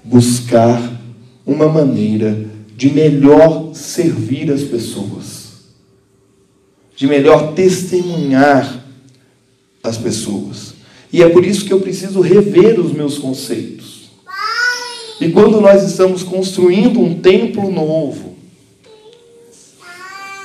buscar 0.04 1.02
uma 1.46 1.68
maneira 1.68 2.46
de 2.76 2.90
melhor 2.92 3.74
servir 3.74 4.52
as 4.52 4.62
pessoas, 4.62 5.48
de 6.96 7.08
melhor 7.08 7.54
testemunhar 7.54 8.86
as 9.84 9.98
pessoas. 9.98 10.76
E 11.12 11.24
é 11.24 11.30
por 11.30 11.46
isso 11.46 11.66
que 11.66 11.74
eu 11.74 11.80
preciso 11.80 12.22
rever 12.22 12.80
os 12.80 12.92
meus 12.92 13.18
conceitos. 13.18 14.12
E 15.20 15.30
quando 15.30 15.60
nós 15.60 15.84
estamos 15.84 16.22
construindo 16.22 17.00
um 17.00 17.20
templo 17.20 17.72
novo, 17.72 18.37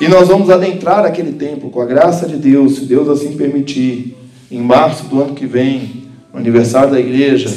e 0.02 0.08
nós 0.08 0.26
vamos 0.26 0.50
adentrar 0.50 1.04
aquele 1.04 1.30
templo 1.30 1.70
com 1.70 1.80
a 1.80 1.86
graça 1.86 2.26
de 2.26 2.34
Deus, 2.34 2.74
se 2.74 2.86
Deus 2.86 3.08
assim 3.08 3.36
permitir, 3.36 4.16
em 4.50 4.60
março 4.60 5.04
do 5.04 5.22
ano 5.22 5.32
que 5.32 5.46
vem, 5.46 6.08
no 6.32 6.40
aniversário 6.40 6.90
da 6.90 6.98
igreja. 6.98 7.48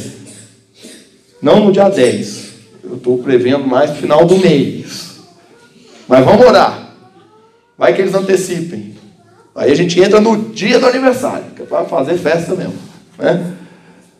Não 1.41 1.65
no 1.65 1.71
dia 1.71 1.89
10, 1.89 2.49
eu 2.83 2.97
estou 2.97 3.17
prevendo 3.17 3.65
mais 3.65 3.89
no 3.89 3.95
final 3.95 4.27
do 4.27 4.37
mês. 4.37 5.21
Mas 6.07 6.23
vamos 6.23 6.45
orar. 6.45 6.93
Vai 7.75 7.95
que 7.95 8.03
eles 8.03 8.13
antecipem. 8.13 8.93
Aí 9.55 9.71
a 9.71 9.75
gente 9.75 9.99
entra 9.99 10.21
no 10.21 10.37
dia 10.37 10.77
do 10.77 10.85
aniversário, 10.85 11.45
que 11.55 11.63
é 11.63 11.65
para 11.65 11.85
fazer 11.85 12.15
festa 12.15 12.53
mesmo. 12.53 12.75
Né? 13.17 13.55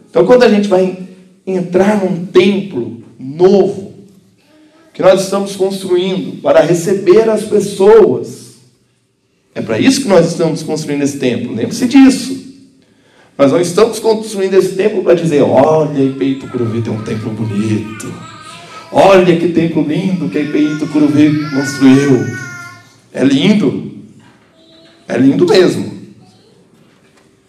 Então, 0.10 0.25
quando 0.25 0.41
a 0.41 0.50
gente 0.50 0.67
vai 0.67 0.98
entrar 1.46 2.03
num 2.03 2.25
templo 2.25 3.03
novo, 3.20 3.85
que 4.96 5.02
nós 5.02 5.24
estamos 5.24 5.58
construindo 5.58 6.42
para 6.42 6.62
receber 6.62 7.30
as 7.30 7.44
pessoas. 7.44 8.56
É 9.54 9.62
para 9.62 9.78
isso 9.78 10.02
que 10.02 10.08
nós 10.08 10.25
estamos 10.25 10.64
construindo 10.64 11.02
esse 11.02 11.20
templo, 11.20 11.54
lembre-se 11.54 11.86
disso. 11.86 12.46
Nós 13.38 13.52
não 13.52 13.60
estamos 13.60 14.00
construindo 14.00 14.54
esse 14.54 14.74
templo 14.75 15.04
para 15.04 15.14
dizer, 15.14 15.42
olha, 15.42 16.14
Peito 16.18 16.48
Curuvi 16.48 16.82
tem 16.82 16.94
um 16.94 17.04
templo 17.04 17.30
bonito. 17.32 18.12
Olha 18.90 19.36
que 19.36 19.50
templo 19.50 19.84
lindo 19.84 20.30
que 20.30 20.38
a 20.38 20.42
IPI 20.42 20.80
Tucuruvi 20.80 21.50
construiu. 21.50 22.25
É 23.14 23.22
lindo. 23.22 23.92
É 25.10 25.18
lindo 25.18 25.46
mesmo. 25.46 25.94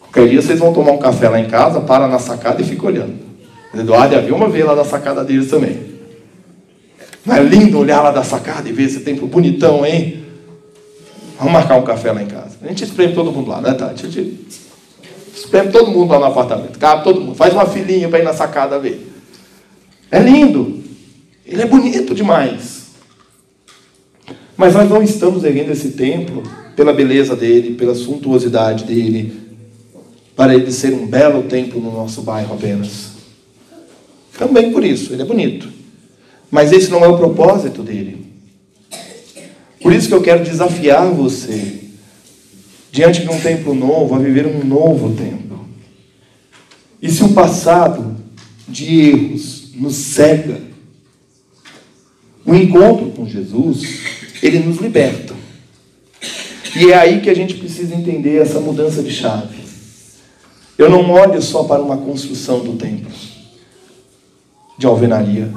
Qualquer 0.00 0.28
dia 0.28 0.42
vocês 0.42 0.58
vão 0.58 0.72
tomar 0.72 0.90
um 0.90 0.98
café 0.98 1.28
lá 1.28 1.38
em 1.38 1.46
casa, 1.46 1.80
para 1.80 2.08
na 2.08 2.18
sacada 2.18 2.60
e 2.60 2.64
fica 2.64 2.86
olhando. 2.86 3.14
Eduardo 3.72 4.14
e 4.14 4.18
a 4.18 4.20
Vilma 4.20 4.48
vê 4.48 4.64
lá 4.64 4.74
da 4.74 4.84
sacada 4.84 5.22
deles 5.22 5.48
também. 5.48 5.95
Não 7.26 7.34
é 7.34 7.42
lindo 7.42 7.78
olhar 7.78 8.00
lá 8.02 8.12
da 8.12 8.22
sacada 8.22 8.68
e 8.68 8.72
ver 8.72 8.84
esse 8.84 9.00
templo 9.00 9.26
bonitão, 9.26 9.84
hein? 9.84 10.24
Vamos 11.36 11.52
marcar 11.52 11.76
um 11.76 11.82
café 11.82 12.12
lá 12.12 12.22
em 12.22 12.26
casa. 12.26 12.56
A 12.62 12.68
gente 12.68 12.84
espreme 12.84 13.14
todo 13.14 13.32
mundo 13.32 13.50
lá, 13.50 13.60
né, 13.60 13.74
Tati? 13.74 14.06
A 14.06 14.08
gente 14.08 14.46
espreme 15.34 15.72
todo 15.72 15.90
mundo 15.90 16.10
lá 16.12 16.20
no 16.20 16.26
apartamento. 16.26 16.78
Cabe 16.78 17.02
todo 17.02 17.20
mundo. 17.20 17.34
Faz 17.34 17.52
uma 17.52 17.66
filinha 17.66 18.08
para 18.08 18.20
ir 18.20 18.22
na 18.22 18.32
sacada 18.32 18.78
ver. 18.78 19.12
É 20.08 20.20
lindo. 20.20 20.84
Ele 21.44 21.62
é 21.62 21.66
bonito 21.66 22.14
demais. 22.14 22.86
Mas 24.56 24.74
nós 24.74 24.88
não 24.88 25.02
estamos 25.02 25.42
erguendo 25.42 25.72
esse 25.72 25.90
templo 25.90 26.44
pela 26.76 26.92
beleza 26.92 27.34
dele, 27.34 27.74
pela 27.74 27.94
suntuosidade 27.94 28.84
dele, 28.84 29.40
para 30.36 30.54
ele 30.54 30.70
ser 30.70 30.92
um 30.92 31.06
belo 31.06 31.42
templo 31.42 31.80
no 31.80 31.90
nosso 31.92 32.22
bairro 32.22 32.54
apenas. 32.54 33.10
Também 34.38 34.72
por 34.72 34.84
isso, 34.84 35.12
ele 35.12 35.22
é 35.22 35.24
bonito. 35.24 35.75
Mas 36.50 36.72
esse 36.72 36.90
não 36.90 37.04
é 37.04 37.08
o 37.08 37.18
propósito 37.18 37.82
dele. 37.82 38.26
Por 39.80 39.92
isso 39.92 40.08
que 40.08 40.14
eu 40.14 40.22
quero 40.22 40.44
desafiar 40.44 41.06
você, 41.06 41.80
diante 42.90 43.22
de 43.22 43.28
um 43.28 43.40
templo 43.40 43.74
novo, 43.74 44.14
a 44.14 44.18
viver 44.18 44.46
um 44.46 44.64
novo 44.64 45.14
templo. 45.14 45.66
E 47.00 47.10
se 47.10 47.22
o 47.22 47.34
passado 47.34 48.16
de 48.66 49.10
erros 49.10 49.72
nos 49.74 49.94
cega, 49.94 50.60
o 52.44 52.54
encontro 52.54 53.10
com 53.10 53.26
Jesus, 53.26 54.00
ele 54.42 54.60
nos 54.60 54.78
liberta. 54.78 55.34
E 56.74 56.90
é 56.90 56.96
aí 56.96 57.20
que 57.20 57.30
a 57.30 57.34
gente 57.34 57.54
precisa 57.54 57.94
entender 57.94 58.40
essa 58.40 58.60
mudança 58.60 59.02
de 59.02 59.10
chave. 59.10 59.56
Eu 60.78 60.90
não 60.90 61.10
olho 61.10 61.40
só 61.40 61.64
para 61.64 61.82
uma 61.82 61.96
construção 61.96 62.60
do 62.60 62.74
templo 62.74 63.10
de 64.78 64.86
alvenaria. 64.86 65.50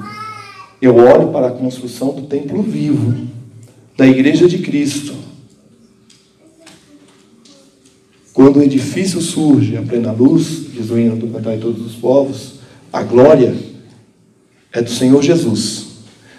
Eu 0.81 0.95
olho 0.95 1.29
para 1.29 1.47
a 1.47 1.51
construção 1.51 2.13
do 2.13 2.21
templo 2.23 2.61
vivo, 2.61 3.27
da 3.97 4.07
igreja 4.07 4.47
de 4.47 4.59
Cristo. 4.59 5.13
Quando 8.33 8.57
o 8.57 8.63
edifício 8.63 9.19
surge 9.19 9.75
a 9.75 9.81
plena 9.81 10.13
luz, 10.13 10.67
diz 10.73 10.89
o 10.89 10.97
hino 10.97 11.17
do 11.17 11.27
Cantar 11.27 11.55
de 11.55 11.61
Todos 11.61 11.85
os 11.85 11.95
Povos, 11.95 12.59
a 12.93 13.03
glória 13.03 13.53
é 14.71 14.81
do 14.81 14.89
Senhor 14.89 15.21
Jesus. 15.21 15.87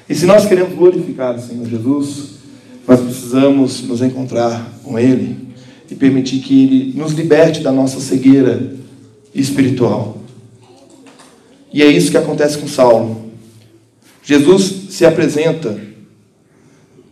E 0.09 0.15
se 0.15 0.25
nós 0.25 0.47
queremos 0.47 0.75
glorificar 0.75 1.37
o 1.37 1.41
Senhor 1.43 1.69
Jesus, 1.69 2.31
nós 2.89 2.99
precisamos 3.01 3.83
nos 3.83 4.01
encontrar 4.01 4.81
com 4.83 4.99
Ele 4.99 5.37
e 5.91 5.95
permitir 5.95 6.39
que 6.39 6.65
Ele 6.65 6.99
nos 6.99 7.13
liberte 7.13 7.61
da 7.61 7.71
nossa 7.71 8.01
cegueira 8.01 8.73
espiritual. 9.35 10.19
E 11.73 11.83
é 11.83 11.87
isso 11.87 12.11
que 12.11 12.17
acontece 12.17 12.57
com 12.57 12.67
Saulo. 12.67 13.20
Jesus 14.31 14.95
se 14.95 15.05
apresenta 15.05 15.77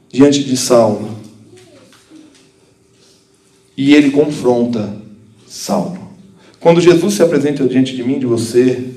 diante 0.09 0.45
de 0.45 0.57
Saulo 0.57 1.19
e 3.77 3.93
ele 3.93 4.13
confronta 4.13 4.97
Saulo. 5.45 5.99
Quando 6.61 6.81
Jesus 6.81 7.15
se 7.15 7.23
apresenta 7.25 7.67
diante 7.67 7.97
de 7.97 8.05
mim, 8.05 8.21
de 8.21 8.27
você, 8.27 8.93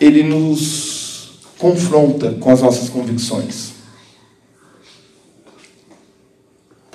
ele 0.00 0.24
nos 0.24 1.38
confronta 1.58 2.32
com 2.32 2.50
as 2.50 2.60
nossas 2.60 2.88
convicções. 2.88 3.74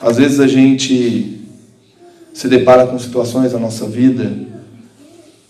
Às 0.01 0.17
vezes 0.17 0.41
a 0.41 0.47
gente 0.47 1.39
se 2.33 2.49
depara 2.49 2.85
com 2.85 2.99
situações 2.99 3.53
na 3.53 3.59
nossa 3.59 3.87
vida 3.87 4.45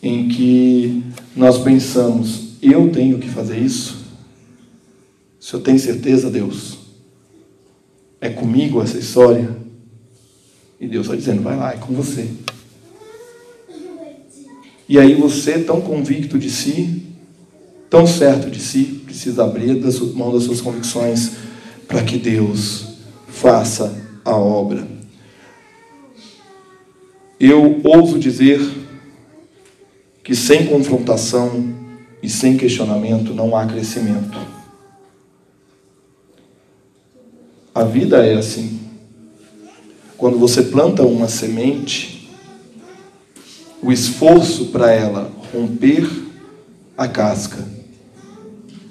em 0.03 0.27
que 0.27 1.03
nós 1.35 1.57
pensamos, 1.57 2.59
eu 2.61 2.91
tenho 2.91 3.17
que 3.17 3.27
fazer 3.27 3.57
isso? 3.57 4.02
Se 5.43 5.53
eu 5.53 5.59
tenho 5.59 5.77
certeza, 5.77 6.29
Deus, 6.29 6.77
é 8.21 8.29
comigo 8.29 8.81
essa 8.81 8.97
história? 8.97 9.53
E 10.79 10.87
Deus 10.87 11.05
está 11.05 11.17
dizendo, 11.17 11.41
vai 11.41 11.57
lá, 11.57 11.73
é 11.73 11.75
com 11.75 11.93
você. 11.93 12.29
E 14.87 14.97
aí 14.97 15.13
você, 15.15 15.59
tão 15.59 15.81
convicto 15.81 16.39
de 16.39 16.49
si, 16.49 17.03
tão 17.89 18.07
certo 18.07 18.49
de 18.49 18.61
si, 18.61 19.01
precisa 19.03 19.43
abrir 19.43 19.75
mão 20.15 20.31
das 20.31 20.43
suas 20.43 20.61
convicções 20.61 21.33
para 21.89 22.01
que 22.05 22.17
Deus 22.17 22.93
faça 23.27 24.01
a 24.23 24.37
obra. 24.37 24.87
Eu 27.37 27.81
ouso 27.83 28.17
dizer 28.17 28.61
que 30.23 30.33
sem 30.37 30.67
confrontação 30.67 31.75
e 32.21 32.29
sem 32.29 32.55
questionamento 32.55 33.33
não 33.33 33.57
há 33.57 33.65
crescimento. 33.65 34.62
A 37.73 37.83
vida 37.83 38.25
é 38.25 38.35
assim. 38.35 38.79
Quando 40.15 40.37
você 40.37 40.61
planta 40.61 41.03
uma 41.03 41.27
semente, 41.27 42.29
o 43.81 43.91
esforço 43.91 44.67
para 44.67 44.91
ela 44.91 45.31
romper 45.51 46.07
a 46.97 47.07
casca, 47.07 47.57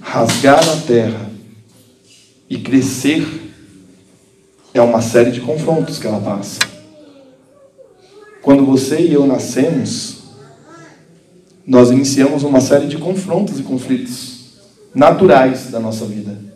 rasgar 0.01 0.69
a 0.69 0.77
terra 0.81 1.31
e 2.51 2.59
crescer 2.59 3.25
é 4.75 4.81
uma 4.81 5.01
série 5.01 5.31
de 5.31 5.41
confrontos 5.41 5.99
que 5.99 6.07
ela 6.07 6.21
passa. 6.21 6.59
Quando 8.43 8.67
você 8.67 9.01
e 9.01 9.13
eu 9.13 9.25
nascemos, 9.25 10.23
nós 11.65 11.91
iniciamos 11.93 12.43
uma 12.43 12.61
série 12.61 12.89
de 12.89 12.99
confrontos 12.99 13.61
e 13.61 13.63
conflitos 13.63 14.59
naturais 14.93 15.71
da 15.71 15.79
nossa 15.79 16.05
vida. 16.05 16.52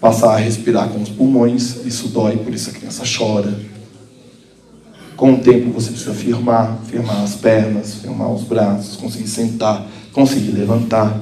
Passar 0.00 0.34
a 0.34 0.36
respirar 0.36 0.88
com 0.90 1.02
os 1.02 1.08
pulmões, 1.08 1.84
isso 1.86 2.08
dói, 2.08 2.36
por 2.36 2.52
isso 2.52 2.70
a 2.70 2.72
criança 2.72 3.02
chora. 3.04 3.58
Com 5.16 5.32
o 5.32 5.38
tempo 5.38 5.70
você 5.70 5.90
precisa 5.90 6.12
firmar, 6.12 6.78
firmar 6.86 7.22
as 7.22 7.34
pernas, 7.36 7.94
firmar 7.94 8.30
os 8.30 8.42
braços, 8.42 8.96
conseguir 8.96 9.28
sentar, 9.28 9.86
conseguir 10.12 10.52
levantar. 10.52 11.18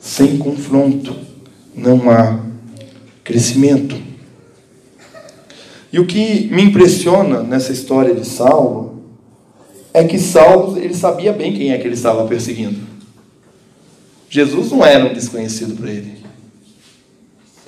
Sem 0.00 0.38
confronto 0.38 1.14
não 1.74 2.10
há 2.10 2.40
crescimento. 3.22 3.94
E 5.92 6.00
o 6.00 6.06
que 6.06 6.48
me 6.50 6.62
impressiona 6.62 7.42
nessa 7.42 7.72
história 7.72 8.14
de 8.14 8.26
Saulo 8.26 9.02
é 9.92 10.04
que 10.04 10.18
Saulo 10.18 10.78
ele 10.78 10.94
sabia 10.94 11.32
bem 11.32 11.52
quem 11.52 11.72
é 11.72 11.78
que 11.78 11.86
ele 11.86 11.94
estava 11.94 12.26
perseguindo. 12.26 12.80
Jesus 14.30 14.70
não 14.70 14.84
era 14.84 15.06
um 15.06 15.12
desconhecido 15.12 15.74
para 15.76 15.90
ele. 15.90 16.17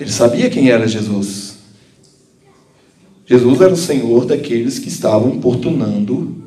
Ele 0.01 0.11
sabia 0.11 0.49
quem 0.49 0.71
era 0.71 0.87
Jesus. 0.87 1.57
Jesus 3.23 3.61
era 3.61 3.71
o 3.71 3.77
Senhor 3.77 4.25
daqueles 4.25 4.79
que 4.79 4.87
estavam 4.87 5.29
importunando 5.29 6.43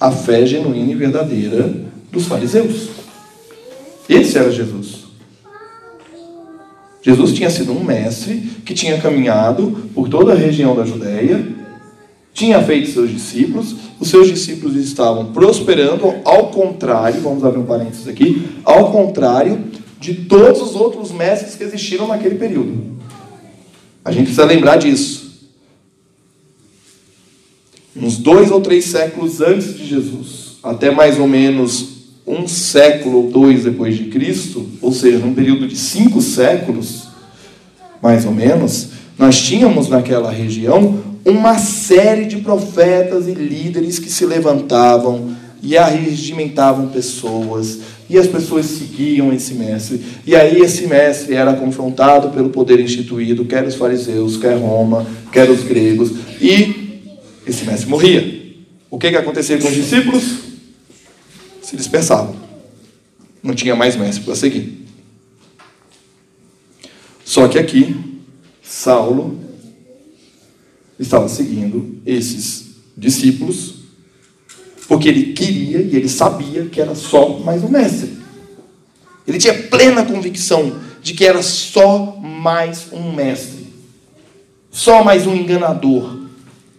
a 0.00 0.10
fé 0.10 0.44
genuína 0.44 0.90
e 0.90 0.96
verdadeira 0.96 1.72
dos 2.10 2.26
fariseus. 2.26 2.88
Esse 4.08 4.36
era 4.36 4.50
Jesus. 4.50 5.04
Jesus 7.00 7.32
tinha 7.34 7.48
sido 7.50 7.70
um 7.70 7.84
mestre 7.84 8.34
que 8.66 8.74
tinha 8.74 9.00
caminhado 9.00 9.90
por 9.94 10.08
toda 10.08 10.32
a 10.32 10.36
região 10.36 10.74
da 10.74 10.84
Judéia, 10.84 11.46
tinha 12.34 12.60
feito 12.64 12.90
seus 12.90 13.10
discípulos, 13.10 13.76
os 14.00 14.08
seus 14.08 14.26
discípulos 14.26 14.74
estavam 14.74 15.26
prosperando, 15.26 16.16
ao 16.24 16.50
contrário, 16.50 17.20
vamos 17.20 17.44
abrir 17.44 17.60
um 17.60 17.64
parênteses 17.64 18.08
aqui, 18.08 18.48
ao 18.64 18.90
contrário 18.90 19.66
de 20.00 20.14
todos 20.14 20.62
os 20.62 20.74
outros 20.74 21.10
mestres 21.10 21.54
que 21.54 21.64
existiram 21.64 22.06
naquele 22.06 22.36
período. 22.36 22.98
A 24.04 24.10
gente 24.10 24.24
precisa 24.24 24.44
lembrar 24.44 24.76
disso. 24.76 25.28
Uns 27.96 28.16
dois 28.16 28.50
ou 28.50 28.60
três 28.60 28.84
séculos 28.86 29.40
antes 29.40 29.76
de 29.76 29.84
Jesus, 29.84 30.58
até 30.62 30.90
mais 30.90 31.18
ou 31.18 31.26
menos 31.26 31.98
um 32.26 32.46
século 32.46 33.24
ou 33.24 33.30
dois 33.30 33.64
depois 33.64 33.96
de 33.96 34.04
Cristo, 34.04 34.66
ou 34.80 34.92
seja, 34.92 35.18
num 35.18 35.34
período 35.34 35.66
de 35.66 35.76
cinco 35.76 36.20
séculos, 36.20 37.08
mais 38.02 38.24
ou 38.24 38.32
menos, 38.32 38.90
nós 39.18 39.40
tínhamos 39.40 39.88
naquela 39.88 40.30
região 40.30 41.02
uma 41.24 41.58
série 41.58 42.26
de 42.26 42.36
profetas 42.38 43.26
e 43.26 43.32
líderes 43.32 43.98
que 43.98 44.10
se 44.10 44.24
levantavam 44.24 45.36
e 45.62 45.76
arregimentavam 45.76 46.88
pessoas, 46.88 47.80
e 48.08 48.16
as 48.16 48.26
pessoas 48.26 48.66
seguiam 48.66 49.32
esse 49.32 49.54
mestre. 49.54 50.00
E 50.26 50.34
aí 50.34 50.60
esse 50.60 50.86
mestre 50.86 51.34
era 51.34 51.54
confrontado 51.54 52.30
pelo 52.30 52.50
poder 52.50 52.80
instituído, 52.80 53.44
quer 53.44 53.64
os 53.64 53.74
fariseus, 53.74 54.36
quer 54.36 54.56
Roma, 54.56 55.06
quer 55.30 55.50
os 55.50 55.62
gregos, 55.62 56.12
e 56.40 57.00
esse 57.46 57.64
mestre 57.64 57.88
morria. 57.88 58.38
O 58.90 58.98
que, 58.98 59.10
que 59.10 59.16
acontecia 59.16 59.58
com 59.58 59.68
os 59.68 59.74
discípulos? 59.74 60.22
Se 61.62 61.76
dispersavam. 61.76 62.34
Não 63.42 63.54
tinha 63.54 63.76
mais 63.76 63.96
mestre 63.96 64.24
para 64.24 64.34
seguir. 64.34 64.86
Só 67.24 67.46
que 67.46 67.58
aqui, 67.58 67.94
Saulo 68.62 69.38
estava 70.98 71.28
seguindo 71.28 72.00
esses 72.06 72.76
discípulos, 72.96 73.74
porque 74.88 75.06
ele 75.06 75.34
queria 75.34 75.82
e 75.82 75.94
ele 75.94 76.08
sabia 76.08 76.64
que 76.64 76.80
era 76.80 76.94
só 76.94 77.38
mais 77.40 77.62
um 77.62 77.68
mestre. 77.68 78.16
Ele 79.26 79.36
tinha 79.36 79.52
plena 79.52 80.06
convicção 80.06 80.80
de 81.02 81.12
que 81.12 81.26
era 81.26 81.42
só 81.42 82.16
mais 82.16 82.86
um 82.90 83.12
mestre, 83.12 83.66
só 84.70 85.04
mais 85.04 85.26
um 85.26 85.36
enganador, 85.36 86.20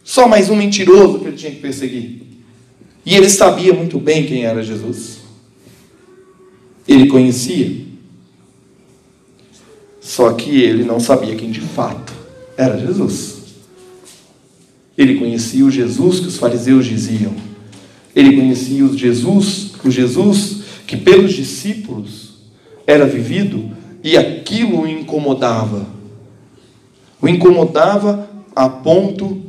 só 0.03 0.27
mais 0.27 0.49
um 0.49 0.55
mentiroso 0.55 1.19
que 1.19 1.27
ele 1.27 1.37
tinha 1.37 1.51
que 1.51 1.59
perseguir. 1.59 2.23
E 3.05 3.15
ele 3.15 3.29
sabia 3.29 3.73
muito 3.73 3.99
bem 3.99 4.25
quem 4.25 4.43
era 4.43 4.63
Jesus. 4.63 5.19
Ele 6.87 7.07
conhecia. 7.07 7.85
Só 10.01 10.33
que 10.33 10.61
ele 10.63 10.83
não 10.83 10.99
sabia 10.99 11.35
quem 11.35 11.51
de 11.51 11.61
fato 11.61 12.11
era 12.57 12.75
Jesus. 12.79 13.37
Ele 14.97 15.19
conhecia 15.19 15.63
o 15.63 15.69
Jesus 15.69 16.19
que 16.19 16.27
os 16.27 16.37
fariseus 16.37 16.87
diziam. 16.87 17.48
Ele 18.19 18.35
conhecia 18.35 18.83
o 18.83 18.97
Jesus, 18.97 19.71
o 19.81 19.89
Jesus 19.89 20.57
que 20.85 20.97
pelos 20.97 21.31
discípulos 21.31 22.33
era 22.85 23.07
vivido 23.07 23.71
e 24.03 24.17
aquilo 24.17 24.81
o 24.81 24.87
incomodava. 24.87 25.87
O 27.21 27.29
incomodava 27.29 28.29
a 28.53 28.67
ponto 28.67 29.41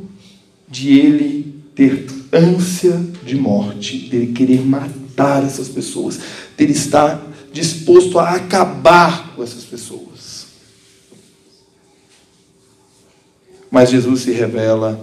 de 0.69 0.97
ele 0.97 1.53
ter 1.75 2.07
ânsia 2.31 2.97
de 3.25 3.35
morte, 3.35 4.07
dele 4.07 4.31
querer 4.31 4.61
matar 4.61 5.43
essas 5.43 5.67
pessoas, 5.67 6.21
dele 6.55 6.71
estar 6.71 7.21
disposto 7.51 8.19
a 8.19 8.35
acabar 8.35 9.35
com 9.35 9.43
essas 9.43 9.65
pessoas. 9.65 10.45
Mas 13.69 13.89
Jesus 13.89 14.21
se 14.21 14.31
revela 14.31 14.97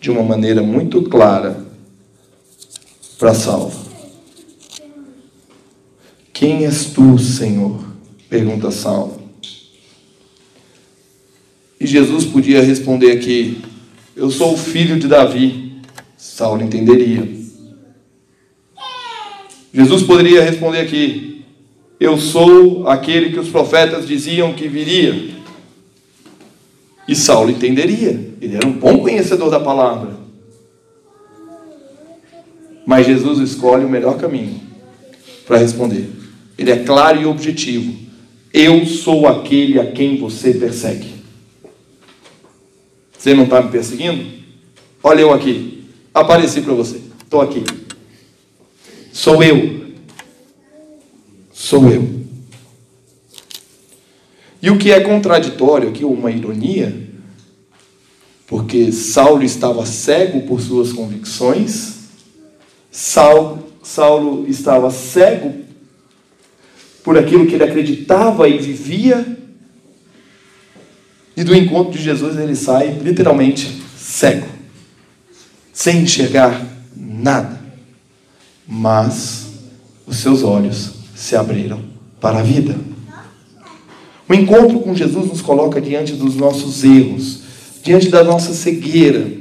de 0.00 0.10
uma 0.10 0.22
maneira 0.22 0.62
muito 0.62 1.02
clara 1.02 1.68
para 3.20 3.34
Saulo. 3.34 3.70
Quem 6.32 6.64
és 6.64 6.86
tu, 6.86 7.18
Senhor? 7.18 7.84
pergunta 8.30 8.70
Saulo. 8.70 9.20
E 11.78 11.86
Jesus 11.86 12.24
podia 12.24 12.62
responder 12.62 13.12
aqui: 13.12 13.60
Eu 14.16 14.30
sou 14.30 14.54
o 14.54 14.56
filho 14.56 14.98
de 14.98 15.06
Davi. 15.06 15.82
Saulo 16.16 16.62
entenderia. 16.62 17.28
Jesus 19.72 20.02
poderia 20.04 20.42
responder 20.42 20.80
aqui: 20.80 21.44
Eu 21.98 22.16
sou 22.16 22.88
aquele 22.88 23.34
que 23.34 23.38
os 23.38 23.50
profetas 23.50 24.08
diziam 24.08 24.54
que 24.54 24.66
viria. 24.66 25.36
E 27.06 27.14
Saulo 27.14 27.50
entenderia. 27.50 28.32
Ele 28.40 28.56
era 28.56 28.66
um 28.66 28.72
bom 28.72 28.98
conhecedor 29.00 29.50
da 29.50 29.60
palavra. 29.60 30.19
Mas 32.86 33.06
Jesus 33.06 33.38
escolhe 33.38 33.84
o 33.84 33.88
melhor 33.88 34.18
caminho 34.18 34.60
para 35.46 35.58
responder. 35.58 36.10
Ele 36.58 36.70
é 36.70 36.84
claro 36.84 37.20
e 37.20 37.26
objetivo. 37.26 37.94
Eu 38.52 38.84
sou 38.86 39.26
aquele 39.26 39.78
a 39.78 39.90
quem 39.90 40.18
você 40.18 40.52
persegue. 40.54 41.14
Você 43.16 43.34
não 43.34 43.44
está 43.44 43.62
me 43.62 43.70
perseguindo? 43.70 44.24
Olha 45.02 45.20
eu 45.20 45.32
aqui. 45.32 45.84
Apareci 46.12 46.60
para 46.60 46.74
você. 46.74 47.00
Estou 47.22 47.40
aqui. 47.40 47.64
Sou 49.12 49.42
eu. 49.42 49.92
Sou 51.52 51.88
eu. 51.88 52.20
E 54.62 54.70
o 54.70 54.78
que 54.78 54.90
é 54.90 55.00
contraditório 55.00 55.88
aqui, 55.88 56.04
uma 56.04 56.30
ironia, 56.30 57.08
porque 58.46 58.92
Saulo 58.92 59.42
estava 59.42 59.86
cego 59.86 60.42
por 60.42 60.60
suas 60.60 60.92
convicções, 60.92 61.99
Saulo, 62.90 63.72
Saulo 63.82 64.46
estava 64.48 64.90
cego 64.90 65.54
por 67.02 67.16
aquilo 67.16 67.46
que 67.46 67.54
ele 67.54 67.64
acreditava 67.64 68.48
e 68.48 68.58
vivia, 68.58 69.38
e 71.36 71.42
do 71.42 71.54
encontro 71.54 71.92
de 71.92 72.02
Jesus 72.02 72.38
ele 72.38 72.54
sai 72.54 72.90
literalmente 73.02 73.80
cego, 73.96 74.46
sem 75.72 76.02
enxergar 76.02 76.66
nada, 76.94 77.60
mas 78.66 79.46
os 80.06 80.18
seus 80.18 80.42
olhos 80.42 80.90
se 81.14 81.36
abriram 81.36 81.82
para 82.20 82.40
a 82.40 82.42
vida. 82.42 82.76
O 84.28 84.34
encontro 84.34 84.80
com 84.80 84.94
Jesus 84.94 85.26
nos 85.26 85.40
coloca 85.40 85.80
diante 85.80 86.12
dos 86.12 86.36
nossos 86.36 86.84
erros, 86.84 87.40
diante 87.82 88.08
da 88.08 88.22
nossa 88.22 88.52
cegueira. 88.52 89.39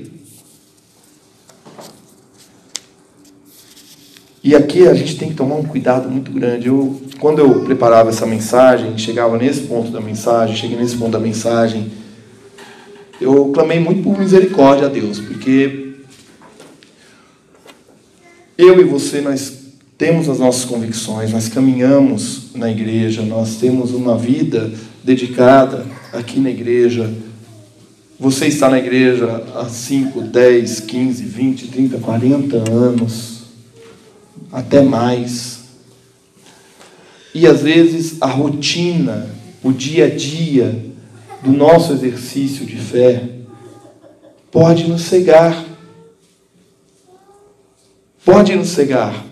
E 4.41 4.55
aqui 4.55 4.87
a 4.87 4.93
gente 4.93 5.17
tem 5.17 5.29
que 5.29 5.35
tomar 5.35 5.55
um 5.55 5.63
cuidado 5.63 6.09
muito 6.09 6.31
grande. 6.31 6.67
Eu, 6.67 7.01
quando 7.19 7.39
eu 7.39 7.61
preparava 7.65 8.09
essa 8.09 8.25
mensagem, 8.25 8.97
chegava 8.97 9.37
nesse 9.37 9.61
ponto 9.61 9.91
da 9.91 9.99
mensagem, 9.99 10.55
cheguei 10.55 10.77
nesse 10.77 10.95
ponto 10.95 11.11
da 11.11 11.19
mensagem, 11.19 11.91
eu 13.19 13.51
clamei 13.53 13.79
muito 13.79 14.01
por 14.01 14.17
misericórdia 14.17 14.85
a 14.85 14.89
Deus, 14.89 15.19
porque 15.19 15.89
eu 18.57 18.79
e 18.79 18.83
você, 18.85 19.19
nós 19.19 19.59
temos 19.97 20.29
as 20.29 20.39
nossas 20.39 20.63
convicções, 20.63 21.33
nós 21.33 21.49
caminhamos 21.49 22.53
na 22.55 22.71
igreja, 22.71 23.21
nós 23.21 23.57
temos 23.57 23.91
uma 23.91 24.17
vida 24.17 24.71
dedicada 25.03 25.85
aqui 26.13 26.39
na 26.39 26.49
igreja. 26.49 27.13
Você 28.17 28.47
está 28.47 28.69
na 28.69 28.79
igreja 28.79 29.43
há 29.53 29.65
5, 29.65 30.21
10, 30.21 30.79
15, 30.79 31.23
20, 31.23 31.67
30, 31.67 31.97
40 31.97 32.71
anos, 32.71 33.38
até 34.51 34.81
mais. 34.81 35.59
E 37.33 37.45
às 37.45 37.61
vezes 37.61 38.17
a 38.21 38.27
rotina, 38.27 39.29
o 39.63 39.71
dia 39.71 40.05
a 40.05 40.09
dia 40.09 40.85
do 41.43 41.51
nosso 41.51 41.93
exercício 41.93 42.65
de 42.65 42.77
fé 42.77 43.29
pode 44.51 44.87
nos 44.87 45.03
cegar. 45.03 45.65
Pode 48.25 48.55
nos 48.55 48.69
cegar. 48.69 49.25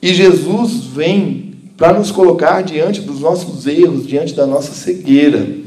E 0.00 0.12
Jesus 0.12 0.84
vem 0.84 1.54
para 1.76 1.98
nos 1.98 2.10
colocar 2.10 2.62
diante 2.62 3.00
dos 3.00 3.20
nossos 3.20 3.66
erros, 3.66 4.06
diante 4.06 4.34
da 4.34 4.46
nossa 4.46 4.72
cegueira. 4.72 5.64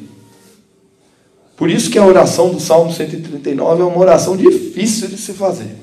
Por 1.55 1.71
isso 1.71 1.89
que 1.89 1.97
a 1.97 2.05
oração 2.05 2.51
do 2.51 2.59
Salmo 2.59 2.93
139 2.93 3.81
é 3.81 3.85
uma 3.85 3.97
oração 3.97 4.37
difícil 4.37 5.07
de 5.07 5.17
se 5.17 5.33
fazer. 5.33 5.75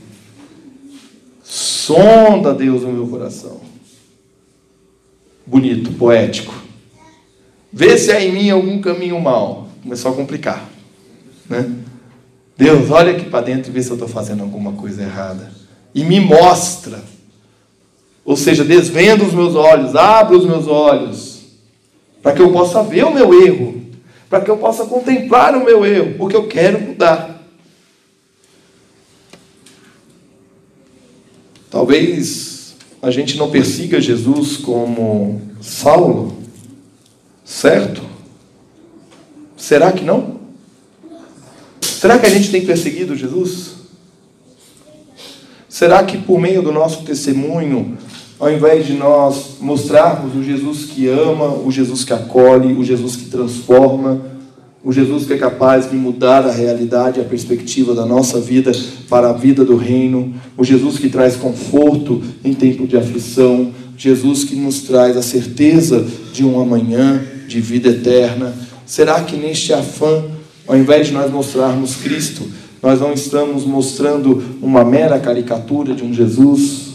Sonda, 1.57 2.53
Deus, 2.53 2.83
o 2.83 2.89
meu 2.89 3.07
coração. 3.07 3.61
Bonito, 5.47 5.93
poético. 5.93 6.55
Vê 7.73 7.99
se 7.99 8.11
há 8.11 8.21
em 8.21 8.33
mim 8.33 8.51
algum 8.51 8.81
caminho 8.81 9.21
mal. 9.21 9.69
Começou 9.83 10.13
a 10.13 10.15
complicar. 10.15 10.69
Né? 11.49 11.71
Deus, 12.57 12.91
olha 12.91 13.13
aqui 13.13 13.29
para 13.29 13.45
dentro 13.45 13.71
e 13.71 13.75
vê 13.75 13.83
se 13.83 13.91
eu 13.91 13.95
estou 13.95 14.09
fazendo 14.09 14.43
alguma 14.43 14.73
coisa 14.73 15.03
errada. 15.03 15.53
E 15.95 16.03
me 16.03 16.21
mostra 16.21 17.03
ou 18.25 18.37
seja, 18.37 18.65
desvenda 18.65 19.23
os 19.23 19.35
meus 19.35 19.55
olhos, 19.55 19.95
abra 19.95 20.37
os 20.37 20.47
meus 20.47 20.67
olhos, 20.67 21.43
para 22.23 22.33
que 22.33 22.41
eu 22.41 22.51
possa 22.53 22.83
ver 22.83 23.05
o 23.05 23.13
meu 23.13 23.47
erro, 23.47 23.83
para 24.31 24.41
que 24.41 24.51
eu 24.51 24.57
possa 24.57 24.87
contemplar 24.87 25.55
o 25.55 25.63
meu 25.63 25.85
erro, 25.85 26.15
porque 26.17 26.35
eu 26.35 26.49
quero 26.49 26.81
mudar. 26.81 27.34
Talvez 31.75 32.77
a 33.03 33.11
gente 33.11 33.37
não 33.37 33.51
persiga 33.51 34.01
Jesus 34.01 34.57
como 34.59 35.43
Saulo, 35.61 36.37
certo? 37.45 38.01
Será 39.57 39.91
que 39.91 40.05
não? 40.05 40.39
Será 41.81 42.17
que 42.17 42.27
a 42.27 42.31
gente 42.31 42.53
tem 42.53 42.65
perseguido 42.65 43.17
Jesus? 43.17 43.73
Será 45.69 46.05
que 46.05 46.17
por 46.17 46.41
meio 46.41 46.63
do 46.63 46.71
nosso 46.71 47.03
testemunho 47.03 47.99
ao 48.39 48.53
invés 48.53 48.87
de 48.87 48.93
nós 48.93 49.57
mostrarmos 49.61 50.33
o 50.37 50.45
Jesus 50.45 50.85
que 50.85 51.09
ama, 51.09 51.49
o 51.57 51.73
Jesus 51.73 52.05
que 52.05 52.13
acolhe, 52.13 52.73
o 52.75 52.85
Jesus 52.85 53.17
que 53.17 53.25
transforma, 53.25 54.21
o 54.85 54.93
Jesus 54.93 55.25
que 55.25 55.33
é 55.33 55.39
capaz 55.39 55.91
de 55.91 55.97
mudar 55.97 56.45
a 56.45 56.53
realidade, 56.53 57.19
a 57.19 57.25
perspectiva 57.25 57.95
da 57.95 58.05
nossa 58.05 58.39
vida 58.39 58.71
para 59.09 59.31
a 59.31 59.33
vida 59.33 59.65
do 59.65 59.77
reino, 59.77 60.35
o 60.59 60.63
Jesus 60.63 60.99
que 60.99 61.09
traz 61.09 61.37
conforto 61.37 62.23
em 62.45 62.53
tempo 62.53 62.87
de 62.87 62.95
aflição, 62.95 63.73
Jesus 63.97 64.45
que 64.45 64.55
nos 64.55 64.83
traz 64.83 65.17
a 65.17 65.23
certeza 65.23 66.07
de 66.35 66.45
um 66.45 66.61
amanhã 66.61 67.25
de 67.49 67.63
vida 67.63 67.89
eterna. 67.89 68.55
Será 68.85 69.23
que 69.23 69.37
neste 69.37 69.73
afã, 69.73 70.23
ao 70.67 70.77
invés 70.77 71.07
de 71.07 71.15
nós 71.15 71.33
mostrarmos 71.33 71.97
Cristo, 71.97 72.43
nós 72.83 73.01
não 73.01 73.15
estamos 73.15 73.65
mostrando 73.65 74.59
uma 74.61 74.85
mera 74.85 75.19
caricatura 75.19 75.95
de 75.95 76.05
um 76.05 76.13
Jesus 76.13 76.93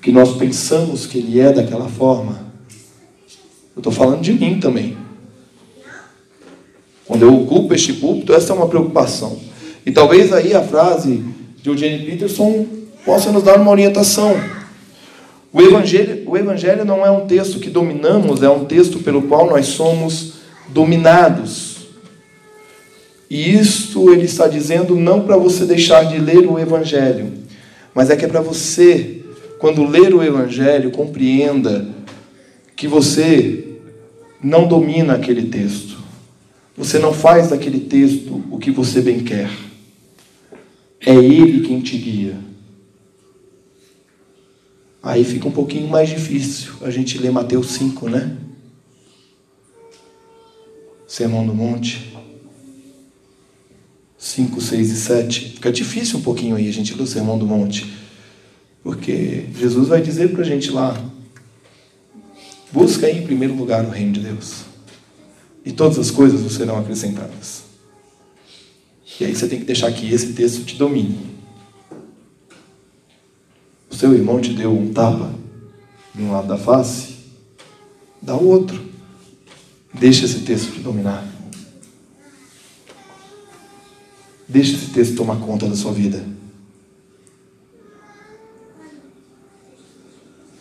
que 0.00 0.12
nós 0.12 0.36
pensamos 0.36 1.04
que 1.04 1.18
Ele 1.18 1.40
é 1.40 1.52
daquela 1.52 1.88
forma. 1.88 2.46
Eu 3.74 3.80
estou 3.80 3.92
falando 3.92 4.20
de 4.20 4.32
mim 4.32 4.60
também. 4.60 4.97
Quando 7.08 7.22
eu 7.22 7.34
ocupo 7.34 7.74
este 7.74 7.94
púlpito, 7.94 8.34
essa 8.34 8.52
é 8.52 8.56
uma 8.56 8.68
preocupação. 8.68 9.38
E 9.84 9.90
talvez 9.90 10.30
aí 10.30 10.54
a 10.54 10.62
frase 10.62 11.24
de 11.62 11.70
Eugene 11.70 12.04
Peterson 12.04 12.66
possa 13.02 13.32
nos 13.32 13.42
dar 13.42 13.58
uma 13.58 13.70
orientação. 13.70 14.36
O 15.50 15.62
evangelho, 15.62 16.22
o 16.28 16.36
evangelho 16.36 16.84
não 16.84 17.04
é 17.06 17.10
um 17.10 17.26
texto 17.26 17.58
que 17.58 17.70
dominamos, 17.70 18.42
é 18.42 18.50
um 18.50 18.66
texto 18.66 18.98
pelo 18.98 19.22
qual 19.22 19.48
nós 19.48 19.64
somos 19.68 20.34
dominados. 20.68 21.78
E 23.30 23.54
isto 23.54 24.12
ele 24.12 24.26
está 24.26 24.46
dizendo 24.46 24.94
não 24.94 25.22
para 25.22 25.38
você 25.38 25.64
deixar 25.64 26.04
de 26.04 26.18
ler 26.18 26.46
o 26.46 26.58
evangelho, 26.58 27.32
mas 27.94 28.10
é 28.10 28.16
que 28.16 28.26
é 28.26 28.28
para 28.28 28.42
você, 28.42 29.22
quando 29.58 29.86
ler 29.86 30.14
o 30.14 30.22
evangelho, 30.22 30.90
compreenda 30.90 31.86
que 32.76 32.86
você 32.86 33.64
não 34.42 34.68
domina 34.68 35.14
aquele 35.14 35.44
texto. 35.44 35.87
Você 36.78 37.00
não 37.00 37.12
faz 37.12 37.50
daquele 37.50 37.80
texto 37.80 38.40
o 38.52 38.56
que 38.56 38.70
você 38.70 39.02
bem 39.02 39.24
quer. 39.24 39.50
É 41.00 41.12
ele 41.12 41.66
quem 41.66 41.80
te 41.80 41.98
guia. 41.98 42.38
Aí 45.02 45.24
fica 45.24 45.48
um 45.48 45.50
pouquinho 45.50 45.88
mais 45.88 46.08
difícil 46.08 46.74
a 46.82 46.90
gente 46.90 47.18
ler 47.18 47.32
Mateus 47.32 47.72
5, 47.72 48.08
né? 48.08 48.36
Sermão 51.08 51.44
do 51.44 51.52
Monte. 51.52 52.14
5, 54.16 54.60
6 54.60 54.90
e 54.90 54.96
7. 54.96 55.40
Fica 55.54 55.72
difícil 55.72 56.20
um 56.20 56.22
pouquinho 56.22 56.54
aí 56.54 56.68
a 56.68 56.72
gente 56.72 56.94
ler 56.94 57.02
o 57.02 57.06
Sermão 57.08 57.36
do 57.36 57.46
Monte. 57.46 57.92
Porque 58.84 59.46
Jesus 59.58 59.88
vai 59.88 60.00
dizer 60.00 60.30
para 60.30 60.42
a 60.42 60.46
gente 60.46 60.70
lá: 60.70 60.96
busca 62.70 63.10
em 63.10 63.22
primeiro 63.22 63.54
lugar 63.54 63.84
o 63.84 63.90
reino 63.90 64.12
de 64.12 64.20
Deus. 64.20 64.67
E 65.64 65.72
todas 65.72 65.98
as 65.98 66.10
coisas 66.10 66.40
vos 66.40 66.54
serão 66.54 66.78
acrescentadas. 66.78 67.64
E 69.20 69.24
aí 69.24 69.34
você 69.34 69.48
tem 69.48 69.58
que 69.58 69.64
deixar 69.64 69.90
que 69.92 70.12
esse 70.12 70.32
texto 70.32 70.64
te 70.64 70.76
domine. 70.76 71.18
O 73.90 73.94
seu 73.94 74.14
irmão 74.14 74.40
te 74.40 74.52
deu 74.52 74.72
um 74.72 74.92
tapa 74.92 75.34
de 76.14 76.22
um 76.22 76.30
lado 76.30 76.46
da 76.46 76.56
face, 76.56 77.16
dá 78.22 78.36
o 78.36 78.46
outro. 78.46 78.80
Deixa 79.92 80.24
esse 80.24 80.40
texto 80.40 80.72
te 80.72 80.80
dominar. 80.80 81.26
Deixa 84.46 84.76
esse 84.76 84.86
texto 84.86 85.16
tomar 85.16 85.36
conta 85.36 85.68
da 85.68 85.74
sua 85.74 85.92
vida. 85.92 86.24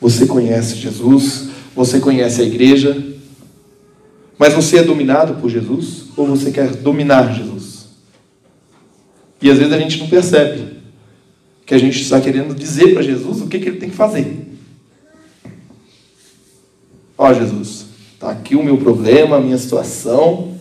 Você 0.01 0.25
conhece 0.25 0.75
Jesus, 0.75 1.49
você 1.75 1.99
conhece 1.99 2.41
a 2.41 2.45
igreja, 2.45 2.95
mas 4.37 4.53
você 4.53 4.77
é 4.77 4.83
dominado 4.83 5.35
por 5.35 5.49
Jesus 5.49 6.05
ou 6.15 6.27
você 6.27 6.51
quer 6.51 6.75
dominar 6.75 7.33
Jesus? 7.33 7.87
E 9.41 9.49
às 9.49 9.57
vezes 9.57 9.73
a 9.73 9.79
gente 9.79 9.99
não 9.99 10.07
percebe 10.07 10.77
que 11.65 11.73
a 11.73 11.77
gente 11.77 12.01
está 12.01 12.21
querendo 12.21 12.55
dizer 12.55 12.93
para 12.93 13.01
Jesus 13.01 13.41
o 13.41 13.47
que, 13.47 13.59
que 13.59 13.69
ele 13.69 13.79
tem 13.79 13.89
que 13.89 13.95
fazer. 13.95 14.47
Ó 17.17 17.29
oh, 17.29 17.33
Jesus, 17.33 17.85
está 18.13 18.29
aqui 18.29 18.55
o 18.55 18.63
meu 18.63 18.77
problema, 18.77 19.37
a 19.37 19.41
minha 19.41 19.57
situação, 19.57 20.55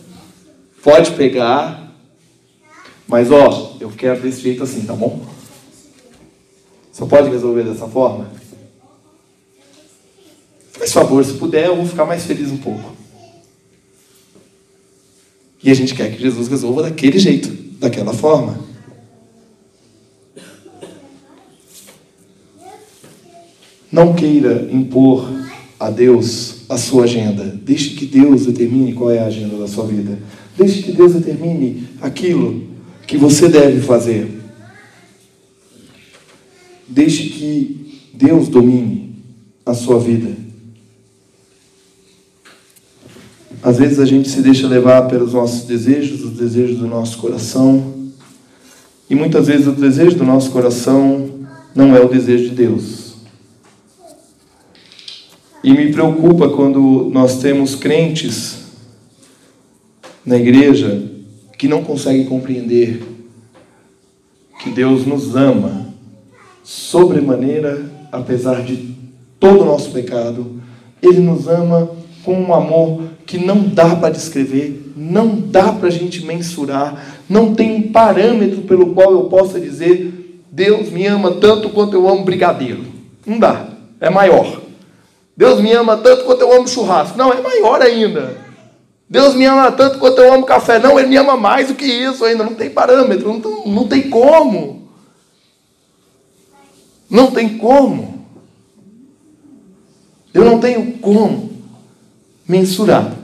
pode 0.83 1.11
pegar, 1.11 1.95
mas 3.07 3.31
ó, 3.31 3.75
oh, 3.79 3.83
eu 3.83 3.89
quero 3.91 4.21
desse 4.21 4.41
jeito 4.41 4.63
assim, 4.63 4.81
tá 4.81 4.93
bom? 4.93 5.25
Só 6.91 7.05
pode 7.05 7.29
resolver 7.29 7.63
dessa 7.63 7.87
forma? 7.87 8.31
Faz 10.71 10.91
favor, 10.91 11.23
se 11.23 11.33
puder, 11.33 11.67
eu 11.67 11.75
vou 11.75 11.85
ficar 11.85 12.05
mais 12.05 12.25
feliz 12.25 12.49
um 12.51 12.57
pouco. 12.57 12.96
E 15.63 15.71
a 15.71 15.73
gente 15.73 15.95
quer 15.95 16.11
que 16.15 16.21
Jesus 16.21 16.47
resolva 16.47 16.83
daquele 16.83 17.17
jeito, 17.17 17.49
daquela 17.79 18.13
forma. 18.13 18.59
Não 23.91 24.13
queira 24.13 24.67
impor 24.71 25.27
a 25.79 25.89
Deus 25.89 26.65
a 26.69 26.77
sua 26.77 27.05
agenda. 27.05 27.43
Deixe 27.43 27.91
que 27.91 28.05
Deus 28.05 28.45
determine 28.45 28.93
qual 28.93 29.11
é 29.11 29.19
a 29.19 29.27
agenda 29.27 29.57
da 29.57 29.67
sua 29.67 29.85
vida. 29.85 30.19
Deixe 30.57 30.83
que 30.83 30.91
Deus 30.91 31.13
determine 31.13 31.87
aquilo 32.01 32.67
que 33.05 33.17
você 33.17 33.47
deve 33.47 33.81
fazer. 33.81 34.29
Deixe 36.87 37.29
que 37.29 38.01
Deus 38.13 38.47
domine 38.47 39.15
a 39.65 39.73
sua 39.73 39.99
vida. 39.99 40.46
Às 43.61 43.77
vezes 43.77 43.99
a 43.99 44.05
gente 44.05 44.29
se 44.29 44.41
deixa 44.41 44.67
levar 44.67 45.03
pelos 45.07 45.33
nossos 45.33 45.63
desejos, 45.63 46.23
os 46.23 46.37
desejos 46.37 46.77
do 46.77 46.87
nosso 46.87 47.17
coração. 47.17 47.93
E 49.09 49.15
muitas 49.15 49.47
vezes 49.47 49.67
o 49.67 49.71
desejo 49.71 50.17
do 50.17 50.23
nosso 50.23 50.51
coração 50.51 51.29
não 51.73 51.95
é 51.95 51.99
o 51.99 52.07
desejo 52.07 52.49
de 52.49 52.55
Deus. 52.55 53.15
E 55.63 55.71
me 55.71 55.91
preocupa 55.91 56.49
quando 56.49 57.09
nós 57.11 57.39
temos 57.39 57.75
crentes 57.75 58.59
na 60.25 60.37
igreja 60.37 61.03
que 61.57 61.67
não 61.67 61.83
conseguem 61.83 62.25
compreender 62.25 63.01
que 64.59 64.69
Deus 64.69 65.05
nos 65.05 65.35
ama 65.35 65.87
sobremaneira, 66.63 67.89
apesar 68.11 68.61
de 68.63 68.95
todo 69.39 69.61
o 69.61 69.65
nosso 69.65 69.91
pecado. 69.91 70.61
Ele 71.01 71.19
nos 71.19 71.47
ama 71.47 71.89
com 72.23 72.39
um 72.39 72.53
amor 72.53 73.03
que 73.27 73.37
não 73.37 73.61
dá 73.67 73.95
para 73.95 74.09
descrever, 74.09 74.93
não 74.95 75.39
dá 75.39 75.73
para 75.73 75.89
a 75.89 75.91
gente 75.91 76.25
mensurar, 76.25 77.19
não 77.29 77.53
tem 77.53 77.75
um 77.75 77.91
parâmetro 77.91 78.61
pelo 78.61 78.93
qual 78.93 79.11
eu 79.11 79.25
possa 79.25 79.59
dizer 79.59 80.27
Deus 80.57 80.89
me 80.89 81.05
ama 81.05 81.35
tanto 81.35 81.69
quanto 81.69 81.93
eu 81.93 82.09
amo 82.09 82.23
brigadeiro. 82.23 82.83
Não 83.25 83.37
dá, 83.37 83.67
é 84.01 84.09
maior. 84.09 84.61
Deus 85.35 85.61
me 85.61 85.71
ama 85.71 85.97
tanto 85.97 86.23
quanto 86.23 86.41
eu 86.41 86.51
amo 86.51 86.67
churrasco. 86.67 87.15
Não, 87.15 87.31
é 87.31 87.39
maior 87.39 87.79
ainda. 87.79 88.35
Deus 89.07 89.35
me 89.35 89.45
ama 89.45 89.71
tanto 89.71 89.99
quanto 89.99 90.19
eu 90.19 90.33
amo 90.33 90.45
café. 90.45 90.79
Não, 90.79 90.97
Ele 90.97 91.09
me 91.09 91.17
ama 91.17 91.37
mais 91.37 91.67
do 91.67 91.75
que 91.75 91.85
isso 91.85 92.25
ainda. 92.25 92.43
Não 92.43 92.55
tem 92.55 92.71
parâmetro, 92.71 93.31
não, 93.31 93.65
não 93.67 93.87
tem 93.87 94.09
como. 94.09 94.89
Não 97.07 97.29
tem 97.29 97.57
como. 97.57 98.25
Eu 100.33 100.43
não 100.43 100.59
tenho 100.59 100.93
como 100.93 101.51
mensurar. 102.47 103.16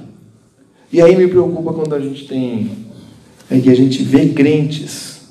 E 0.94 1.02
aí 1.02 1.16
me 1.16 1.28
preocupa 1.28 1.74
quando 1.74 1.96
a 1.96 2.00
gente 2.00 2.28
tem, 2.28 2.70
é 3.50 3.60
que 3.60 3.70
a 3.70 3.76
gente 3.76 4.04
vê 4.04 4.30
crentes 4.30 5.22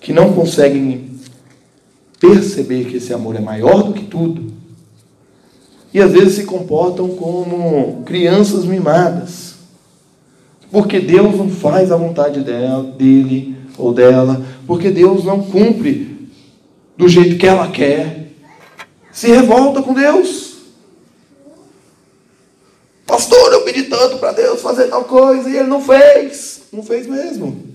que 0.00 0.12
não 0.12 0.32
conseguem 0.32 1.12
perceber 2.18 2.86
que 2.86 2.96
esse 2.96 3.14
amor 3.14 3.36
é 3.36 3.40
maior 3.40 3.84
do 3.84 3.92
que 3.92 4.04
tudo 4.04 4.52
e 5.94 6.00
às 6.00 6.12
vezes 6.12 6.34
se 6.34 6.44
comportam 6.44 7.10
como 7.10 8.02
crianças 8.04 8.64
mimadas. 8.64 9.54
Porque 10.70 10.98
Deus 10.98 11.36
não 11.36 11.50
faz 11.50 11.92
a 11.92 11.96
vontade 11.96 12.40
dela, 12.40 12.82
dele 12.82 13.54
ou 13.76 13.92
dela, 13.92 14.42
porque 14.66 14.90
Deus 14.90 15.24
não 15.24 15.42
cumpre 15.42 16.28
do 16.96 17.08
jeito 17.08 17.36
que 17.36 17.46
ela 17.46 17.68
quer. 17.68 18.32
Se 19.12 19.28
revolta 19.28 19.82
com 19.82 19.92
Deus. 19.92 20.51
Pastor, 23.22 23.52
eu 23.52 23.60
pedi 23.62 23.84
tanto 23.84 24.18
para 24.18 24.32
Deus 24.32 24.60
fazer 24.60 24.88
tal 24.88 25.04
coisa 25.04 25.48
e 25.48 25.56
ele 25.56 25.68
não 25.68 25.80
fez. 25.80 26.62
Não 26.72 26.82
fez 26.82 27.06
mesmo. 27.06 27.68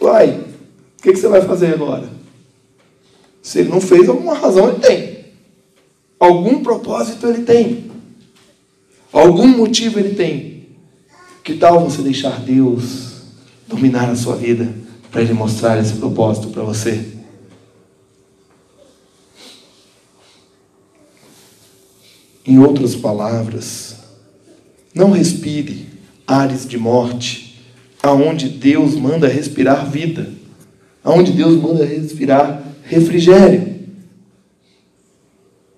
Uai, 0.00 0.40
o 0.98 1.02
que, 1.02 1.12
que 1.12 1.18
você 1.18 1.28
vai 1.28 1.42
fazer 1.42 1.74
agora? 1.74 2.08
Se 3.42 3.58
ele 3.58 3.68
não 3.68 3.82
fez, 3.82 4.08
alguma 4.08 4.34
razão 4.34 4.70
ele 4.70 4.78
tem. 4.78 5.26
Algum 6.18 6.62
propósito 6.62 7.26
ele 7.26 7.42
tem. 7.42 7.90
Algum 9.12 9.46
motivo 9.46 9.98
ele 9.98 10.14
tem. 10.14 10.68
Que 11.44 11.54
tal 11.56 11.80
você 11.80 12.00
deixar 12.00 12.40
Deus 12.40 13.16
dominar 13.68 14.08
a 14.08 14.16
sua 14.16 14.36
vida 14.36 14.72
para 15.10 15.20
ele 15.20 15.34
mostrar 15.34 15.78
esse 15.78 15.92
propósito 15.94 16.48
para 16.48 16.62
você? 16.62 17.15
Em 22.46 22.58
outras 22.58 22.94
palavras, 22.94 23.96
não 24.94 25.10
respire 25.10 25.86
ares 26.26 26.66
de 26.66 26.78
morte, 26.78 27.60
aonde 28.02 28.48
Deus 28.48 28.94
manda 28.94 29.26
respirar 29.26 29.90
vida, 29.90 30.30
aonde 31.02 31.32
Deus 31.32 31.60
manda 31.60 31.84
respirar 31.84 32.62
refrigério. 32.84 33.76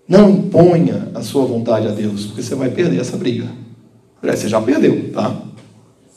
Não 0.06 0.30
imponha 0.30 1.10
a 1.14 1.22
sua 1.22 1.44
vontade 1.44 1.86
a 1.86 1.90
Deus, 1.90 2.26
porque 2.26 2.42
você 2.42 2.54
vai 2.54 2.70
perder 2.70 3.00
essa 3.00 3.16
briga. 3.16 3.46
Você 4.22 4.48
já 4.48 4.60
perdeu, 4.60 5.10
tá? 5.12 5.42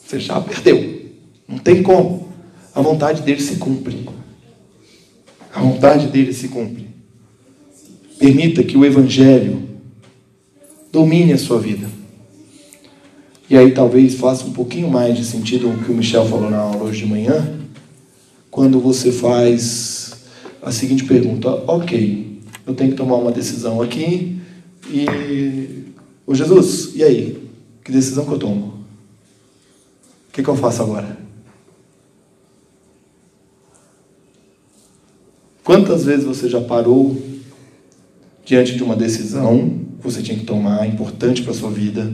Você 0.05 0.19
já 0.19 0.39
perdeu. 0.41 1.01
Não 1.47 1.57
tem 1.57 1.81
como. 1.81 2.29
A 2.73 2.81
vontade 2.81 3.21
dele 3.21 3.41
se 3.41 3.57
cumpre. 3.57 4.09
A 5.53 5.61
vontade 5.61 6.07
dele 6.07 6.33
se 6.33 6.47
cumpre. 6.47 6.87
Permita 8.17 8.63
que 8.63 8.77
o 8.77 8.85
Evangelho 8.85 9.70
domine 10.91 11.33
a 11.33 11.37
sua 11.37 11.59
vida. 11.59 11.89
E 13.49 13.57
aí 13.57 13.71
talvez 13.71 14.15
faça 14.15 14.45
um 14.45 14.53
pouquinho 14.53 14.89
mais 14.89 15.17
de 15.17 15.25
sentido 15.25 15.69
o 15.69 15.83
que 15.83 15.91
o 15.91 15.95
Michel 15.95 16.25
falou 16.25 16.49
na 16.49 16.57
aula 16.57 16.83
hoje 16.83 17.03
de 17.03 17.05
manhã, 17.05 17.59
quando 18.49 18.79
você 18.79 19.11
faz 19.11 20.13
a 20.61 20.71
seguinte 20.71 21.05
pergunta: 21.05 21.49
Ok, 21.67 22.39
eu 22.65 22.73
tenho 22.73 22.91
que 22.91 22.97
tomar 22.97 23.15
uma 23.15 23.31
decisão 23.31 23.81
aqui 23.81 24.39
e. 24.89 25.85
Ô 26.25 26.33
Jesus, 26.33 26.91
e 26.95 27.03
aí? 27.03 27.49
Que 27.83 27.91
decisão 27.91 28.25
que 28.25 28.31
eu 28.31 28.39
tomo? 28.39 28.81
O 30.29 30.33
que, 30.33 30.43
que 30.43 30.49
eu 30.49 30.55
faço 30.55 30.83
agora? 30.83 31.17
Quantas 35.63 36.05
vezes 36.05 36.25
você 36.25 36.47
já 36.47 36.61
parou 36.61 37.21
diante 38.45 38.75
de 38.75 38.83
uma 38.83 38.95
decisão 38.95 39.80
que 40.01 40.11
você 40.11 40.21
tinha 40.21 40.37
que 40.37 40.45
tomar, 40.45 40.87
importante 40.87 41.43
para 41.43 41.51
a 41.51 41.55
sua 41.55 41.69
vida, 41.69 42.11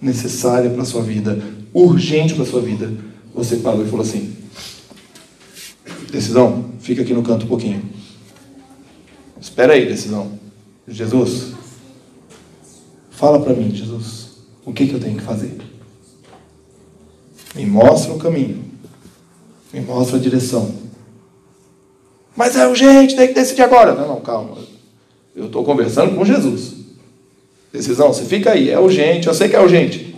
necessária 0.00 0.68
para 0.68 0.82
a 0.82 0.86
sua 0.86 1.02
vida, 1.02 1.40
urgente 1.72 2.34
para 2.34 2.42
a 2.42 2.46
sua 2.46 2.60
vida? 2.60 2.92
Você 3.34 3.56
parou 3.56 3.84
e 3.84 3.88
falou 3.88 4.04
assim: 4.04 4.36
Decisão, 6.10 6.72
fica 6.80 7.02
aqui 7.02 7.14
no 7.14 7.22
canto 7.22 7.44
um 7.44 7.48
pouquinho. 7.48 7.82
Espera 9.40 9.74
aí, 9.74 9.86
decisão. 9.86 10.32
Jesus, 10.88 11.52
fala 13.10 13.40
para 13.40 13.54
mim, 13.54 13.74
Jesus, 13.74 14.38
o 14.64 14.72
que, 14.72 14.86
que 14.86 14.94
eu 14.94 15.00
tenho 15.00 15.16
que 15.16 15.22
fazer? 15.22 15.58
Me 17.54 17.66
mostra 17.66 18.12
o 18.12 18.18
caminho, 18.18 18.64
me 19.72 19.80
mostra 19.80 20.16
a 20.16 20.20
direção. 20.20 20.74
Mas 22.36 22.54
é 22.56 22.66
urgente, 22.66 23.16
tem 23.16 23.28
que 23.28 23.34
decidir 23.34 23.62
agora. 23.62 23.94
Não, 23.94 24.06
não, 24.06 24.20
calma. 24.20 24.58
Eu 25.34 25.46
estou 25.46 25.64
conversando 25.64 26.14
com 26.14 26.24
Jesus. 26.24 26.75
Decisão, 27.76 28.12
você 28.12 28.24
fica 28.24 28.52
aí, 28.52 28.70
é 28.70 28.78
urgente, 28.78 29.26
eu 29.26 29.34
sei 29.34 29.48
que 29.48 29.56
é 29.56 29.60
urgente. 29.60 30.16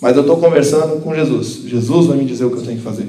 Mas 0.00 0.16
eu 0.16 0.22
estou 0.22 0.36
conversando 0.36 1.00
com 1.00 1.14
Jesus. 1.14 1.62
Jesus 1.64 2.06
vai 2.06 2.16
me 2.16 2.24
dizer 2.24 2.44
o 2.44 2.50
que 2.50 2.56
eu 2.56 2.62
tenho 2.62 2.78
que 2.78 2.84
fazer. 2.84 3.06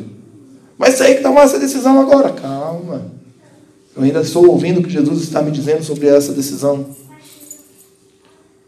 Mas 0.77 0.95
sei 0.95 1.15
que 1.15 1.21
tomar 1.21 1.41
essa 1.41 1.59
decisão 1.59 1.99
agora. 1.99 2.31
Calma. 2.31 3.11
Eu 3.95 4.03
ainda 4.03 4.21
estou 4.21 4.47
ouvindo 4.47 4.79
o 4.79 4.83
que 4.83 4.89
Jesus 4.89 5.21
está 5.21 5.41
me 5.41 5.51
dizendo 5.51 5.83
sobre 5.83 6.07
essa 6.07 6.33
decisão. 6.33 6.85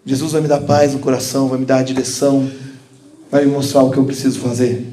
Jesus 0.06 0.34
vai 0.34 0.42
me 0.42 0.48
dar 0.48 0.62
paz 0.62 0.94
no 0.94 1.00
coração, 1.00 1.48
vai 1.48 1.60
me 1.60 1.66
dar 1.66 1.78
a 1.78 1.84
direção, 1.84 2.50
vai 3.32 3.46
me 3.46 3.52
mostrar 3.52 3.84
o 3.84 3.92
que 3.92 3.98
eu 3.98 4.06
preciso 4.06 4.40
fazer. 4.40 4.86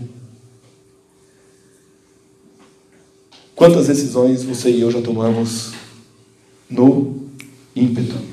Quantas 3.55 3.87
decisões 3.87 4.43
você 4.43 4.71
e 4.71 4.81
eu 4.81 4.91
já 4.91 5.01
tomamos 5.03 5.73
no 6.69 7.29
ímpeto? 7.77 8.32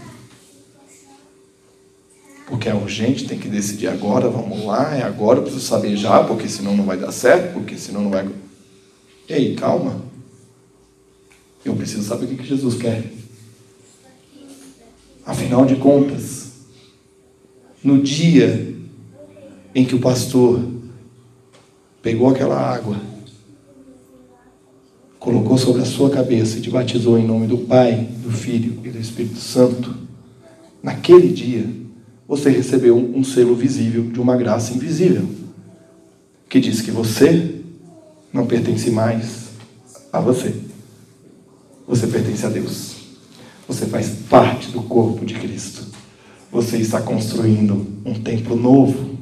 É 2.69 2.75
urgente, 2.75 3.25
tem 3.25 3.39
que 3.39 3.47
decidir 3.47 3.88
agora, 3.88 4.29
vamos 4.29 4.63
lá, 4.63 4.95
é 4.95 5.01
agora, 5.01 5.39
eu 5.39 5.41
preciso 5.41 5.65
saber 5.65 5.97
já, 5.97 6.23
porque 6.23 6.47
senão 6.47 6.77
não 6.77 6.86
vai 6.86 6.97
dar 6.97 7.12
certo, 7.12 7.53
porque 7.53 7.75
senão 7.75 8.03
não 8.03 8.12
vai. 8.12 8.29
Ei, 9.27 9.55
calma. 9.55 9.99
Eu 11.65 11.75
preciso 11.75 12.03
saber 12.03 12.25
o 12.25 12.38
que 12.38 12.45
Jesus 12.45 12.75
quer. 12.75 13.12
Afinal 15.25 15.65
de 15.65 15.77
contas, 15.77 16.51
no 17.84 18.03
dia 18.03 18.75
em 19.73 19.84
que 19.84 19.95
o 19.95 19.99
pastor 19.99 20.63
pegou 22.03 22.29
aquela 22.29 22.55
água 22.55 23.01
colocou 25.19 25.58
sobre 25.58 25.82
a 25.82 25.86
sua 25.86 26.12
cabeça 26.12 26.58
e 26.58 26.62
te 26.62 26.69
batizou 26.69 27.17
em 27.17 27.25
nome 27.25 27.47
do 27.47 27.58
Pai, 27.58 28.08
do 28.23 28.32
Filho 28.32 28.79
e 28.86 28.89
do 28.89 28.99
Espírito 28.99 29.39
Santo, 29.39 29.93
naquele 30.82 31.34
dia 31.34 31.79
você 32.30 32.52
recebeu 32.52 32.96
um 32.96 33.24
selo 33.24 33.56
visível 33.56 34.04
de 34.04 34.22
uma 34.22 34.38
graça 34.38 34.72
invisível, 34.72 35.28
que 36.48 36.60
diz 36.60 36.80
que 36.80 36.92
você 36.92 37.56
não 38.32 38.46
pertence 38.46 38.92
mais 38.92 39.50
a 40.13 40.20
você. 40.20 40.54
Você 41.88 42.06
pertence 42.06 42.46
a 42.46 42.50
Deus. 42.50 42.98
Você 43.68 43.88
faz 43.88 44.10
parte 44.30 44.70
do 44.70 44.84
corpo 44.84 45.26
de 45.26 45.34
Cristo. 45.34 45.88
Você 46.52 46.78
está 46.78 47.02
construindo 47.02 47.88
um 48.06 48.13
templo 48.13 48.56
novo. 48.56 49.18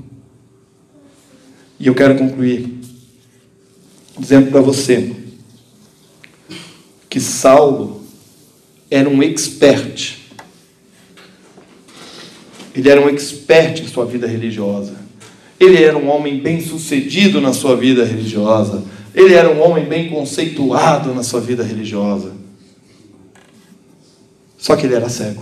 E 1.80 1.88
eu 1.88 1.96
quero 1.96 2.18
concluir 2.18 2.78
dizendo 4.20 4.52
para 4.52 4.60
você 4.60 5.16
que 7.10 7.22
Saulo 7.22 8.02
era 8.92 9.08
um 9.08 9.24
expert. 9.24 10.17
Ele 12.78 12.88
era 12.88 13.02
um 13.02 13.10
expert 13.10 13.82
em 13.82 13.88
sua 13.88 14.06
vida 14.06 14.28
religiosa. 14.28 14.94
Ele 15.60 15.84
era 15.84 15.98
um 15.98 16.08
homem 16.08 16.40
bem 16.40 16.62
sucedido 16.62 17.42
na 17.42 17.52
sua 17.52 17.76
vida 17.76 18.06
religiosa. 18.06 18.84
Ele 19.16 19.34
era 19.34 19.52
um 19.52 19.60
homem 19.60 19.86
bem 19.86 20.12
conceituado 20.12 21.12
na 21.12 21.24
sua 21.24 21.42
vida 21.42 21.64
religiosa. 21.64 22.34
Só 24.60 24.76
que 24.76 24.86
ele 24.86 24.94
era 24.94 25.10
cego. 25.10 25.42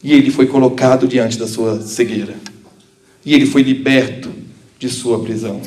E 0.00 0.12
ele 0.12 0.30
foi 0.30 0.46
colocado 0.46 1.08
diante 1.08 1.36
da 1.36 1.48
sua 1.48 1.80
cegueira. 1.80 2.36
E 3.26 3.34
ele 3.34 3.46
foi 3.46 3.62
liberto 3.62 4.30
de 4.78 4.88
sua 4.88 5.18
prisão. 5.24 5.60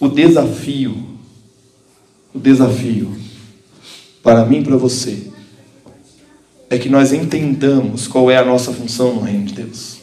O 0.00 0.08
desafio 0.08 1.12
o 2.34 2.38
desafio 2.38 3.14
para 4.22 4.44
mim 4.46 4.60
e 4.60 4.64
para 4.64 4.76
você 4.76 5.31
é 6.72 6.78
que 6.78 6.88
nós 6.88 7.12
entendamos 7.12 8.08
qual 8.08 8.30
é 8.30 8.38
a 8.38 8.44
nossa 8.44 8.72
função 8.72 9.16
no 9.16 9.20
reino 9.20 9.44
de 9.44 9.52
Deus. 9.52 9.98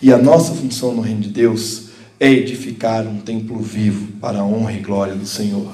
E 0.00 0.12
a 0.12 0.18
nossa 0.18 0.54
função 0.54 0.94
no 0.94 1.02
reino 1.02 1.22
de 1.22 1.30
Deus 1.30 1.86
é 2.20 2.30
edificar 2.30 3.08
um 3.08 3.18
templo 3.18 3.58
vivo 3.58 4.06
para 4.20 4.38
a 4.38 4.44
honra 4.44 4.72
e 4.72 4.78
glória 4.78 5.16
do 5.16 5.26
Senhor. 5.26 5.72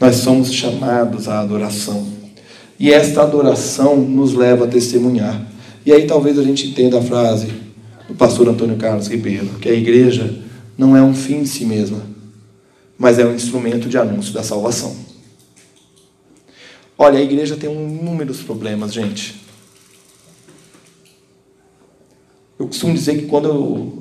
Nós 0.00 0.14
somos 0.18 0.52
chamados 0.52 1.26
à 1.26 1.40
adoração. 1.40 2.06
E 2.78 2.92
esta 2.92 3.22
adoração 3.22 3.96
nos 3.96 4.32
leva 4.32 4.64
a 4.64 4.68
testemunhar. 4.68 5.44
E 5.84 5.92
aí 5.92 6.06
talvez 6.06 6.38
a 6.38 6.44
gente 6.44 6.68
entenda 6.68 7.00
a 7.00 7.02
frase 7.02 7.48
do 8.06 8.14
pastor 8.14 8.48
Antônio 8.48 8.76
Carlos 8.76 9.08
Ribeiro, 9.08 9.48
que 9.60 9.68
a 9.68 9.74
igreja 9.74 10.32
não 10.78 10.96
é 10.96 11.02
um 11.02 11.12
fim 11.12 11.38
em 11.38 11.46
si 11.46 11.64
mesma, 11.64 12.02
mas 12.96 13.18
é 13.18 13.26
um 13.26 13.34
instrumento 13.34 13.88
de 13.88 13.98
anúncio 13.98 14.32
da 14.32 14.44
salvação. 14.44 15.03
Olha, 16.96 17.18
a 17.18 17.22
igreja 17.22 17.56
tem 17.56 17.70
inúmeros 17.72 18.40
problemas, 18.40 18.92
gente. 18.92 19.42
Eu 22.58 22.68
costumo 22.68 22.94
dizer 22.94 23.18
que 23.18 23.26
quando 23.26 23.48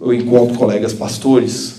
eu, 0.02 0.14
encontro 0.14 0.56
colegas 0.58 0.94
pastores, 0.94 1.78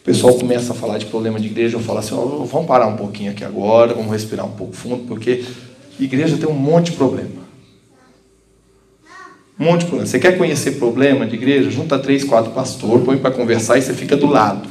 o 0.00 0.04
pessoal 0.04 0.34
começa 0.34 0.72
a 0.72 0.74
falar 0.74 0.96
de 0.96 1.06
problema 1.06 1.38
de 1.38 1.46
igreja, 1.46 1.76
eu 1.76 1.80
falo 1.80 1.98
assim, 1.98 2.14
oh, 2.14 2.44
vamos 2.46 2.66
parar 2.66 2.86
um 2.86 2.96
pouquinho 2.96 3.32
aqui 3.32 3.44
agora, 3.44 3.92
vamos 3.92 4.10
respirar 4.10 4.46
um 4.46 4.52
pouco 4.52 4.72
fundo, 4.72 5.06
porque 5.06 5.44
igreja 5.98 6.38
tem 6.38 6.48
um 6.48 6.54
monte 6.54 6.92
de 6.92 6.96
problema. 6.96 7.40
Um 9.58 9.64
monte 9.64 9.80
de 9.80 9.86
problema. 9.86 10.06
Você 10.06 10.18
quer 10.18 10.38
conhecer 10.38 10.78
problema 10.78 11.26
de 11.26 11.34
igreja? 11.34 11.70
Junta 11.70 11.98
três, 11.98 12.24
quatro 12.24 12.52
pastores, 12.52 13.04
põe 13.04 13.18
para 13.18 13.30
conversar 13.30 13.76
e 13.76 13.82
você 13.82 13.92
fica 13.92 14.16
do 14.16 14.26
lado. 14.26 14.69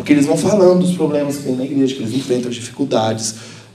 Porque 0.00 0.14
eles 0.14 0.24
vão 0.24 0.34
falando 0.34 0.80
dos 0.80 0.96
problemas 0.96 1.36
que 1.36 1.42
tem 1.42 1.54
na 1.54 1.62
igreja, 1.62 1.94
que 1.94 2.00
eles 2.00 2.14
enfrentam, 2.14 2.48
as 2.48 2.54
dificuldades, 2.54 3.34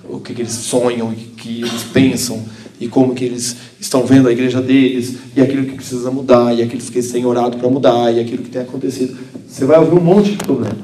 o 0.09 0.19
que, 0.19 0.33
que 0.33 0.41
eles 0.41 0.53
sonham, 0.53 1.09
o 1.09 1.13
que 1.13 1.61
eles 1.61 1.83
pensam, 1.93 2.43
e 2.79 2.87
como 2.87 3.13
que 3.13 3.23
eles 3.23 3.55
estão 3.79 4.07
vendo 4.07 4.27
a 4.27 4.31
igreja 4.31 4.59
deles, 4.59 5.17
e 5.35 5.39
aquilo 5.39 5.67
que 5.67 5.73
precisa 5.73 6.09
mudar, 6.09 6.51
e 6.51 6.63
aquilo 6.63 6.81
que 6.81 6.97
eles 6.97 7.11
têm 7.11 7.27
orado 7.27 7.57
para 7.57 7.69
mudar, 7.69 8.11
e 8.11 8.19
aquilo 8.19 8.41
que 8.41 8.49
tem 8.49 8.63
acontecido. 8.63 9.15
Você 9.47 9.65
vai 9.65 9.77
ouvir 9.77 9.99
um 9.99 10.03
monte 10.03 10.31
de 10.31 10.37
problema. 10.37 10.75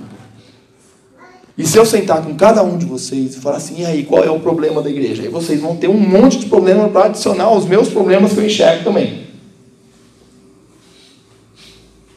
E 1.58 1.66
se 1.66 1.76
eu 1.76 1.88
sentar 1.88 2.24
com 2.24 2.36
cada 2.36 2.62
um 2.62 2.78
de 2.78 2.86
vocês 2.86 3.34
e 3.36 3.40
falar 3.40 3.58
assim, 3.58 3.82
e 3.82 3.86
aí, 3.86 4.04
qual 4.04 4.24
é 4.24 4.30
o 4.30 4.40
problema 4.40 4.80
da 4.80 4.92
igreja? 4.92 5.24
Aí 5.24 5.30
vocês 5.30 5.60
vão 5.60 5.76
ter 5.76 5.88
um 5.88 5.98
monte 5.98 6.38
de 6.38 6.46
problema 6.46 6.88
para 6.88 7.06
adicionar 7.06 7.46
aos 7.46 7.66
meus 7.66 7.90
problemas 7.90 8.32
que 8.34 8.38
eu 8.38 8.46
enxergo 8.46 8.84
também. 8.84 9.22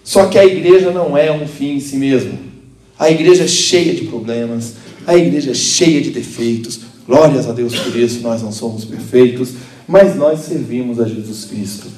Só 0.04 0.26
que 0.26 0.38
a 0.38 0.44
igreja 0.44 0.90
não 0.90 1.16
é 1.16 1.32
um 1.32 1.48
fim 1.48 1.76
em 1.76 1.80
si 1.80 1.96
mesmo. 1.96 2.52
A 2.98 3.10
igreja 3.10 3.44
é 3.44 3.48
cheia 3.48 3.94
de 3.94 4.04
problemas, 4.06 4.74
a 5.06 5.16
igreja 5.16 5.50
é 5.50 5.54
cheia 5.54 6.00
de 6.00 6.10
defeitos. 6.10 6.80
Glórias 7.06 7.48
a 7.48 7.52
Deus 7.52 7.74
por 7.78 7.94
isso, 7.96 8.20
nós 8.20 8.42
não 8.42 8.52
somos 8.52 8.84
perfeitos, 8.84 9.50
mas 9.86 10.16
nós 10.16 10.40
servimos 10.40 10.98
a 11.00 11.06
Jesus 11.06 11.44
Cristo. 11.44 11.88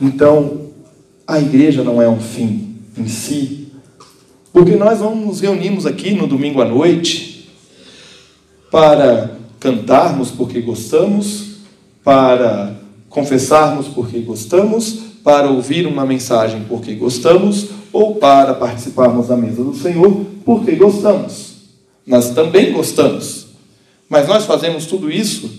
Então, 0.00 0.70
a 1.26 1.38
igreja 1.38 1.84
não 1.84 2.00
é 2.00 2.08
um 2.08 2.20
fim 2.20 2.76
em 2.96 3.06
si, 3.06 3.68
porque 4.52 4.76
nós 4.76 5.00
vamos 5.00 5.26
nos 5.26 5.40
reunimos 5.40 5.86
aqui 5.86 6.12
no 6.12 6.26
domingo 6.26 6.60
à 6.60 6.64
noite 6.64 7.50
para 8.70 9.36
cantarmos 9.60 10.30
porque 10.30 10.60
gostamos, 10.60 11.58
para 12.02 12.76
confessarmos 13.08 13.88
porque 13.88 14.20
gostamos, 14.20 15.00
para 15.22 15.50
ouvir 15.50 15.86
uma 15.86 16.06
mensagem 16.06 16.64
porque 16.68 16.94
gostamos 16.94 17.68
ou 17.92 18.16
para 18.16 18.54
participarmos 18.54 19.28
da 19.28 19.36
mesa 19.36 19.62
do 19.62 19.74
Senhor, 19.74 20.26
porque 20.44 20.72
gostamos. 20.72 21.56
Nós 22.06 22.30
também 22.30 22.72
gostamos. 22.72 23.48
Mas 24.08 24.26
nós 24.26 24.44
fazemos 24.44 24.86
tudo 24.86 25.10
isso 25.10 25.50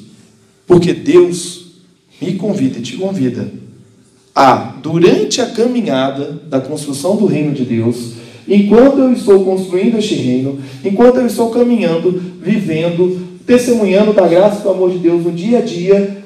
porque 0.66 0.94
Deus 0.94 1.68
me 2.22 2.36
convida 2.36 2.80
e 2.80 2.82
te 2.82 2.98
convida 2.98 3.52
a, 4.36 4.76
durante 4.82 5.42
a 5.42 5.48
caminhada 5.48 6.32
da 6.48 6.62
construção 6.62 7.16
do 7.16 7.26
reino 7.26 7.54
de 7.54 7.66
Deus, 7.66 8.14
enquanto 8.48 9.00
eu 9.00 9.12
estou 9.12 9.44
construindo 9.44 9.98
este 9.98 10.16
reino, 10.16 10.60
enquanto 10.84 11.18
eu 11.18 11.28
estou 11.28 11.50
caminhando, 11.50 12.12
vivendo, 12.40 13.28
testemunhando 13.46 14.14
da 14.14 14.28
graça 14.28 14.60
e 14.60 14.64
do 14.64 14.70
amor 14.70 14.92
de 14.92 15.00
Deus 15.00 15.24
no 15.24 15.32
dia 15.32 15.58
a 15.58 15.62
dia, 15.62 16.24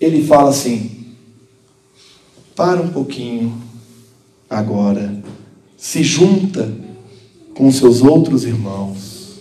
ele 0.00 0.24
fala 0.24 0.50
assim: 0.50 0.90
para 2.54 2.80
um 2.80 2.88
pouquinho 2.88 3.52
agora, 4.52 5.22
se 5.76 6.04
junta 6.04 6.72
com 7.54 7.70
seus 7.72 8.02
outros 8.02 8.44
irmãos 8.44 9.40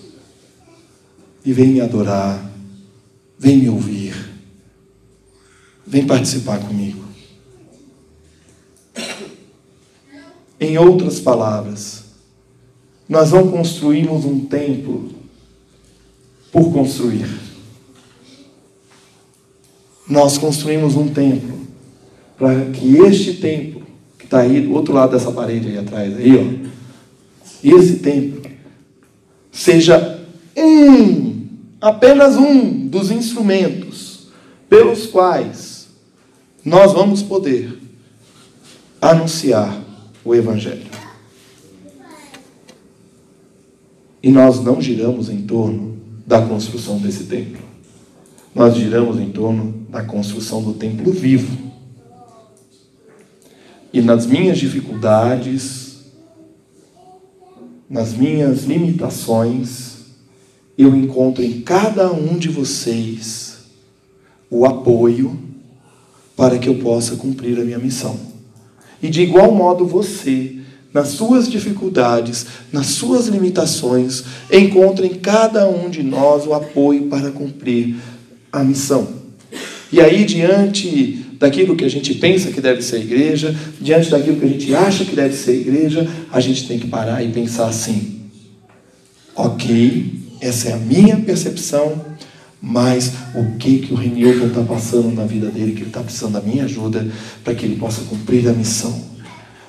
e 1.45 1.53
vem 1.53 1.67
me 1.67 1.81
adorar, 1.81 2.51
vem 3.37 3.57
me 3.57 3.69
ouvir, 3.69 4.15
vem 5.85 6.05
participar 6.05 6.59
comigo. 6.59 7.03
Em 10.59 10.77
outras 10.77 11.19
palavras, 11.19 12.03
nós 13.09 13.31
não 13.31 13.51
construímos 13.51 14.25
um 14.25 14.45
templo 14.45 15.11
por 16.51 16.71
construir. 16.71 17.27
Nós 20.07 20.37
construímos 20.37 20.95
um 20.95 21.07
templo 21.07 21.59
para 22.37 22.71
que 22.71 22.97
este 22.97 23.35
templo, 23.35 23.80
está 24.31 24.39
aí 24.39 24.61
do 24.61 24.73
outro 24.73 24.93
lado 24.93 25.11
dessa 25.11 25.29
parede 25.29 25.67
aí 25.67 25.77
atrás, 25.77 26.15
aí, 26.15 26.37
ó, 26.37 27.77
esse 27.77 27.97
templo 27.97 28.49
seja 29.51 30.25
um, 30.55 31.47
apenas 31.81 32.37
um 32.37 32.87
dos 32.87 33.11
instrumentos 33.11 34.29
pelos 34.69 35.05
quais 35.05 35.89
nós 36.63 36.93
vamos 36.93 37.21
poder 37.21 37.77
anunciar 39.01 39.83
o 40.23 40.33
Evangelho. 40.33 40.89
E 44.23 44.31
nós 44.31 44.63
não 44.63 44.79
giramos 44.79 45.29
em 45.29 45.41
torno 45.41 45.97
da 46.25 46.41
construção 46.41 46.99
desse 46.99 47.25
templo. 47.25 47.61
Nós 48.55 48.75
giramos 48.75 49.19
em 49.19 49.29
torno 49.29 49.85
da 49.89 50.03
construção 50.03 50.63
do 50.63 50.73
templo 50.73 51.11
vivo. 51.11 51.70
E 53.93 54.01
nas 54.01 54.25
minhas 54.25 54.57
dificuldades, 54.57 55.91
nas 57.89 58.13
minhas 58.13 58.63
limitações, 58.63 59.97
eu 60.77 60.95
encontro 60.95 61.43
em 61.43 61.61
cada 61.61 62.11
um 62.11 62.37
de 62.37 62.47
vocês 62.47 63.57
o 64.49 64.65
apoio 64.65 65.37
para 66.35 66.57
que 66.57 66.69
eu 66.69 66.75
possa 66.75 67.15
cumprir 67.17 67.59
a 67.59 67.63
minha 67.65 67.77
missão. 67.77 68.17
E 69.01 69.09
de 69.09 69.21
igual 69.21 69.51
modo 69.53 69.85
você, 69.85 70.57
nas 70.93 71.09
suas 71.09 71.49
dificuldades, 71.49 72.45
nas 72.71 72.87
suas 72.87 73.27
limitações, 73.27 74.23
encontre 74.51 75.07
em 75.07 75.15
cada 75.15 75.67
um 75.67 75.89
de 75.89 76.01
nós 76.01 76.47
o 76.47 76.53
apoio 76.53 77.07
para 77.07 77.31
cumprir 77.31 77.97
a 78.51 78.63
missão. 78.63 79.07
E 79.91 79.99
aí, 79.99 80.23
diante 80.23 81.25
daquilo 81.41 81.75
que 81.75 81.83
a 81.83 81.89
gente 81.89 82.13
pensa 82.13 82.51
que 82.51 82.61
deve 82.61 82.83
ser 82.83 82.99
igreja, 82.99 83.53
diante 83.81 84.11
daquilo 84.11 84.39
que 84.39 84.45
a 84.45 84.49
gente 84.49 84.75
acha 84.75 85.03
que 85.03 85.15
deve 85.15 85.35
ser 85.35 85.59
igreja, 85.59 86.07
a 86.31 86.39
gente 86.39 86.67
tem 86.67 86.77
que 86.77 86.85
parar 86.85 87.23
e 87.23 87.31
pensar 87.31 87.67
assim: 87.67 88.21
ok, 89.35 90.21
essa 90.39 90.69
é 90.69 90.73
a 90.73 90.77
minha 90.77 91.17
percepção, 91.17 91.99
mas 92.61 93.11
o 93.33 93.57
que 93.57 93.79
que 93.79 93.91
o 93.91 93.95
Renilton 93.95 94.47
está 94.47 94.61
passando 94.61 95.15
na 95.15 95.25
vida 95.25 95.49
dele, 95.49 95.71
que 95.71 95.79
ele 95.79 95.87
está 95.87 96.01
precisando 96.01 96.33
da 96.33 96.41
minha 96.41 96.65
ajuda 96.65 97.07
para 97.43 97.55
que 97.55 97.65
ele 97.65 97.75
possa 97.77 98.03
cumprir 98.03 98.47
a 98.47 98.53
missão. 98.53 99.09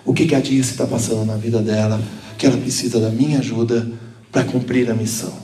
O 0.05 0.13
que 0.13 0.27
que 0.27 0.35
a 0.35 0.41
Dirce 0.41 0.73
está 0.73 0.87
passando 0.87 1.25
na 1.25 1.37
vida 1.37 1.63
dela, 1.63 2.03
que 2.37 2.45
ela 2.45 2.59
precisa 2.59 3.01
da 3.01 3.09
minha 3.09 3.39
ajuda 3.39 3.91
para 4.31 4.45
cumprir 4.45 4.91
a 4.91 4.95
missão. 4.95 5.42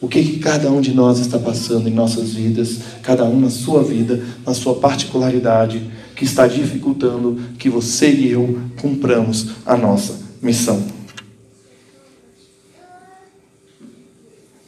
O 0.00 0.08
que 0.08 0.22
que 0.22 0.38
cada 0.38 0.70
um 0.70 0.80
de 0.80 0.92
nós 0.92 1.18
está 1.18 1.38
passando 1.38 1.88
em 1.88 1.92
nossas 1.92 2.34
vidas, 2.34 2.78
cada 3.02 3.24
um 3.24 3.40
na 3.40 3.48
sua 3.48 3.82
vida, 3.82 4.22
na 4.44 4.52
sua 4.52 4.74
particularidade, 4.74 5.90
que 6.14 6.24
está 6.24 6.46
dificultando 6.46 7.40
que 7.58 7.68
você 7.68 8.10
e 8.10 8.30
eu 8.30 8.58
cumpramos 8.80 9.48
a 9.64 9.76
nossa 9.76 10.18
missão. 10.42 10.82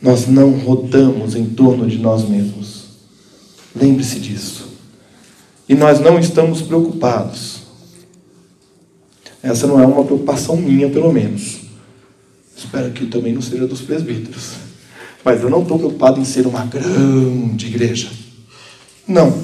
Nós 0.01 0.27
não 0.27 0.53
rodamos 0.53 1.35
em 1.35 1.47
torno 1.47 1.87
de 1.87 1.99
nós 1.99 2.27
mesmos. 2.27 2.85
Lembre-se 3.75 4.21
disso. 4.21 4.69
E 5.69 5.75
nós 5.75 6.01
não 6.01 6.19
estamos 6.19 6.63
preocupados. 6.63 7.63
Essa 9.43 9.67
não 9.67 9.81
é 9.81 9.87
uma 9.87 10.05
preocupação 10.05 10.57
minha, 10.57 10.89
pelo 10.89 11.13
menos. 11.13 11.61
Espero 12.57 12.91
que 12.93 13.07
também 13.07 13.33
não 13.33 13.43
seja 13.43 13.67
dos 13.67 13.81
presbíteros. 13.81 14.68
Mas 15.29 15.43
eu 15.43 15.51
não 15.51 15.61
estou 15.61 15.79
preocupado 15.79 16.19
em 16.19 16.25
ser 16.25 16.47
uma 16.47 16.65
grande 16.65 17.67
igreja. 17.67 18.09
Não. 19.07 19.39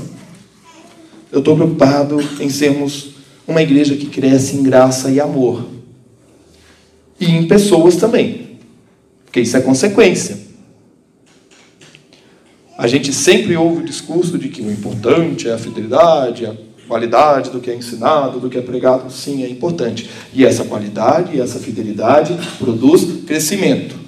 Eu 1.30 1.40
estou 1.40 1.54
preocupado 1.54 2.18
em 2.40 2.48
sermos 2.48 3.10
uma 3.46 3.60
igreja 3.60 3.94
que 3.94 4.06
cresce 4.06 4.56
em 4.56 4.62
graça 4.62 5.10
e 5.10 5.20
amor. 5.20 5.66
E 7.20 7.26
em 7.26 7.46
pessoas 7.46 7.96
também. 7.96 8.60
Porque 9.26 9.42
isso 9.42 9.58
é 9.58 9.60
consequência. 9.60 10.38
A 12.78 12.86
gente 12.86 13.12
sempre 13.12 13.54
ouve 13.54 13.82
o 13.82 13.84
discurso 13.84 14.38
de 14.38 14.48
que 14.48 14.62
o 14.62 14.72
importante 14.72 15.50
é 15.50 15.52
a 15.52 15.58
fidelidade, 15.58 16.46
a 16.46 16.54
qualidade 16.88 17.50
do 17.50 17.60
que 17.60 17.70
é 17.70 17.74
ensinado, 17.76 18.40
do 18.40 18.48
que 18.48 18.56
é 18.56 18.62
pregado. 18.62 19.12
Sim, 19.12 19.44
é 19.44 19.50
importante. 19.50 20.08
E 20.32 20.46
essa 20.46 20.64
qualidade 20.64 21.36
e 21.36 21.42
essa 21.42 21.58
fidelidade 21.58 22.34
produz 22.58 23.22
crescimento. 23.26 24.03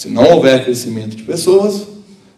Se 0.00 0.08
não 0.08 0.32
houver 0.32 0.64
crescimento 0.64 1.14
de 1.14 1.24
pessoas, 1.24 1.86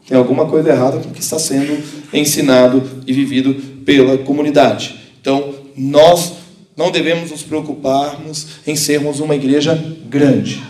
tem 0.08 0.18
alguma 0.18 0.46
coisa 0.46 0.70
errada 0.70 0.98
com 0.98 1.10
o 1.10 1.12
que 1.12 1.20
está 1.20 1.38
sendo 1.38 1.80
ensinado 2.12 2.82
e 3.06 3.12
vivido 3.12 3.54
pela 3.84 4.18
comunidade. 4.18 4.98
Então, 5.20 5.54
nós 5.76 6.32
não 6.76 6.90
devemos 6.90 7.30
nos 7.30 7.44
preocuparmos 7.44 8.48
em 8.66 8.74
sermos 8.74 9.20
uma 9.20 9.36
igreja 9.36 9.80
grande. 10.10 10.60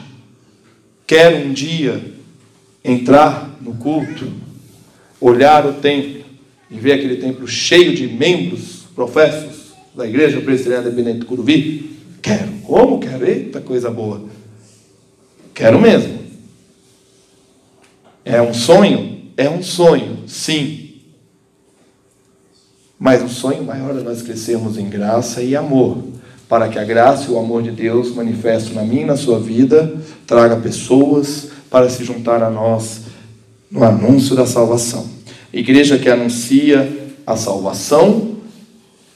Quer 1.07 1.35
um 1.35 1.55
dia 1.55 1.99
entrar 2.85 3.57
no 3.63 3.73
culto 3.77 4.31
olhar 5.19 5.65
o 5.65 5.73
templo 5.73 6.27
e 6.71 6.77
ver 6.77 6.93
aquele 6.93 7.17
templo 7.17 7.49
cheio 7.49 7.95
de 7.95 8.07
membros 8.07 8.83
professos 8.95 9.73
da 9.97 10.07
Igreja 10.07 10.43
Presbiteriana 10.43 10.91
Dependente 10.91 11.21
do 11.21 11.25
Curuvi? 11.25 11.97
Quero. 12.21 12.53
Como 12.65 13.01
quero? 13.01 13.27
Eita, 13.27 13.63
coisa 13.63 13.91
boa. 13.91 14.23
Quero 15.55 15.81
mesmo. 15.81 16.22
É 18.25 18.41
um 18.41 18.55
sonho? 18.55 19.23
É 19.37 19.49
um 19.49 19.63
sonho, 19.63 20.19
sim. 20.27 20.83
Mas 22.99 23.23
o 23.23 23.29
sonho 23.29 23.65
maior 23.65 23.99
é 23.99 24.03
nós 24.03 24.23
crescermos 24.23 24.79
em 24.79 24.89
graça 24.89 25.43
e 25.43 25.57
amor, 25.57 25.99
para 26.49 26.69
que 26.69 26.79
a 26.79 26.85
graça 26.85 27.31
e 27.31 27.35
o 27.35 27.39
amor 27.39 27.63
de 27.63 27.73
Deus 27.73 28.15
manifestem 28.15 28.75
na 28.75 28.85
minha 28.85 29.03
e 29.03 29.07
na 29.07 29.17
sua 29.17 29.41
vida, 29.41 29.93
traga 30.27 30.57
pessoas 30.57 31.49
para 31.69 31.89
se 31.89 32.05
juntar 32.05 32.43
a 32.43 32.51
nós 32.51 33.03
no 33.71 33.83
anúncio 33.83 34.37
da 34.37 34.47
salvação. 34.47 35.09
Igreja 35.53 35.99
que 35.99 36.09
anuncia 36.09 37.11
a 37.27 37.37
salvação 37.37 38.37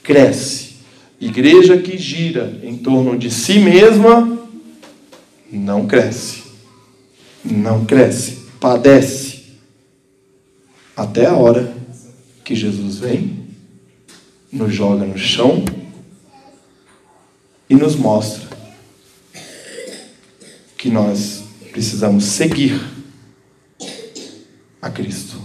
cresce. 0.03 0.77
Igreja 1.19 1.77
que 1.77 1.97
gira 1.97 2.59
em 2.63 2.77
torno 2.77 3.17
de 3.17 3.31
si 3.31 3.59
mesma 3.59 4.37
não 5.51 5.87
cresce. 5.87 6.43
Não 7.43 7.85
cresce, 7.85 8.46
padece. 8.59 9.43
Até 10.95 11.25
a 11.25 11.35
hora 11.35 11.75
que 12.43 12.55
Jesus 12.55 12.97
vem, 12.97 13.47
nos 14.51 14.73
joga 14.73 15.05
no 15.05 15.17
chão 15.17 15.63
e 17.69 17.75
nos 17.75 17.95
mostra 17.95 18.47
que 20.77 20.89
nós 20.89 21.43
precisamos 21.71 22.23
seguir 22.23 22.81
a 24.81 24.89
Cristo 24.89 25.41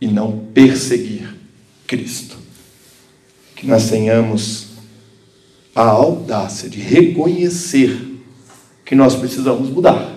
e 0.00 0.06
não 0.06 0.46
perseguir 0.52 1.34
Cristo. 1.86 2.36
Que 3.56 3.66
nós 3.66 3.88
tenhamos 3.88 4.66
a 5.74 5.82
audácia 5.82 6.68
de 6.68 6.80
reconhecer 6.80 8.12
que 8.84 8.94
nós 8.94 9.14
precisamos 9.14 9.70
mudar, 9.70 10.11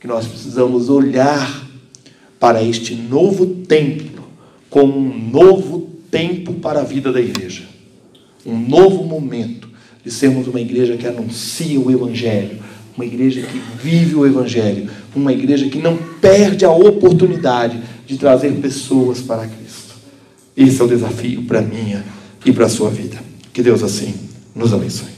que 0.00 0.06
nós 0.06 0.26
precisamos 0.26 0.88
olhar 0.88 1.66
para 2.38 2.62
este 2.62 2.94
novo 2.94 3.46
templo 3.46 4.24
como 4.70 4.96
um 4.98 5.30
novo 5.30 5.88
tempo 6.10 6.54
para 6.54 6.80
a 6.80 6.84
vida 6.84 7.12
da 7.12 7.20
igreja, 7.20 7.64
um 8.46 8.58
novo 8.58 9.04
momento 9.04 9.68
de 10.04 10.10
sermos 10.10 10.46
uma 10.46 10.60
igreja 10.60 10.96
que 10.96 11.06
anuncia 11.06 11.78
o 11.80 11.90
Evangelho, 11.90 12.58
uma 12.96 13.04
igreja 13.04 13.42
que 13.42 13.60
vive 13.82 14.14
o 14.14 14.26
Evangelho, 14.26 14.88
uma 15.14 15.32
igreja 15.32 15.68
que 15.68 15.78
não 15.78 15.96
perde 16.20 16.64
a 16.64 16.70
oportunidade 16.70 17.80
de 18.06 18.16
trazer 18.16 18.52
pessoas 18.54 19.20
para 19.20 19.46
Cristo. 19.46 19.96
Esse 20.56 20.80
é 20.80 20.84
o 20.84 20.88
desafio 20.88 21.42
para 21.42 21.58
a 21.58 21.62
minha 21.62 22.04
e 22.44 22.52
para 22.52 22.66
a 22.66 22.68
sua 22.68 22.90
vida. 22.90 23.18
Que 23.52 23.62
Deus 23.62 23.82
assim 23.82 24.14
nos 24.54 24.72
abençoe. 24.72 25.17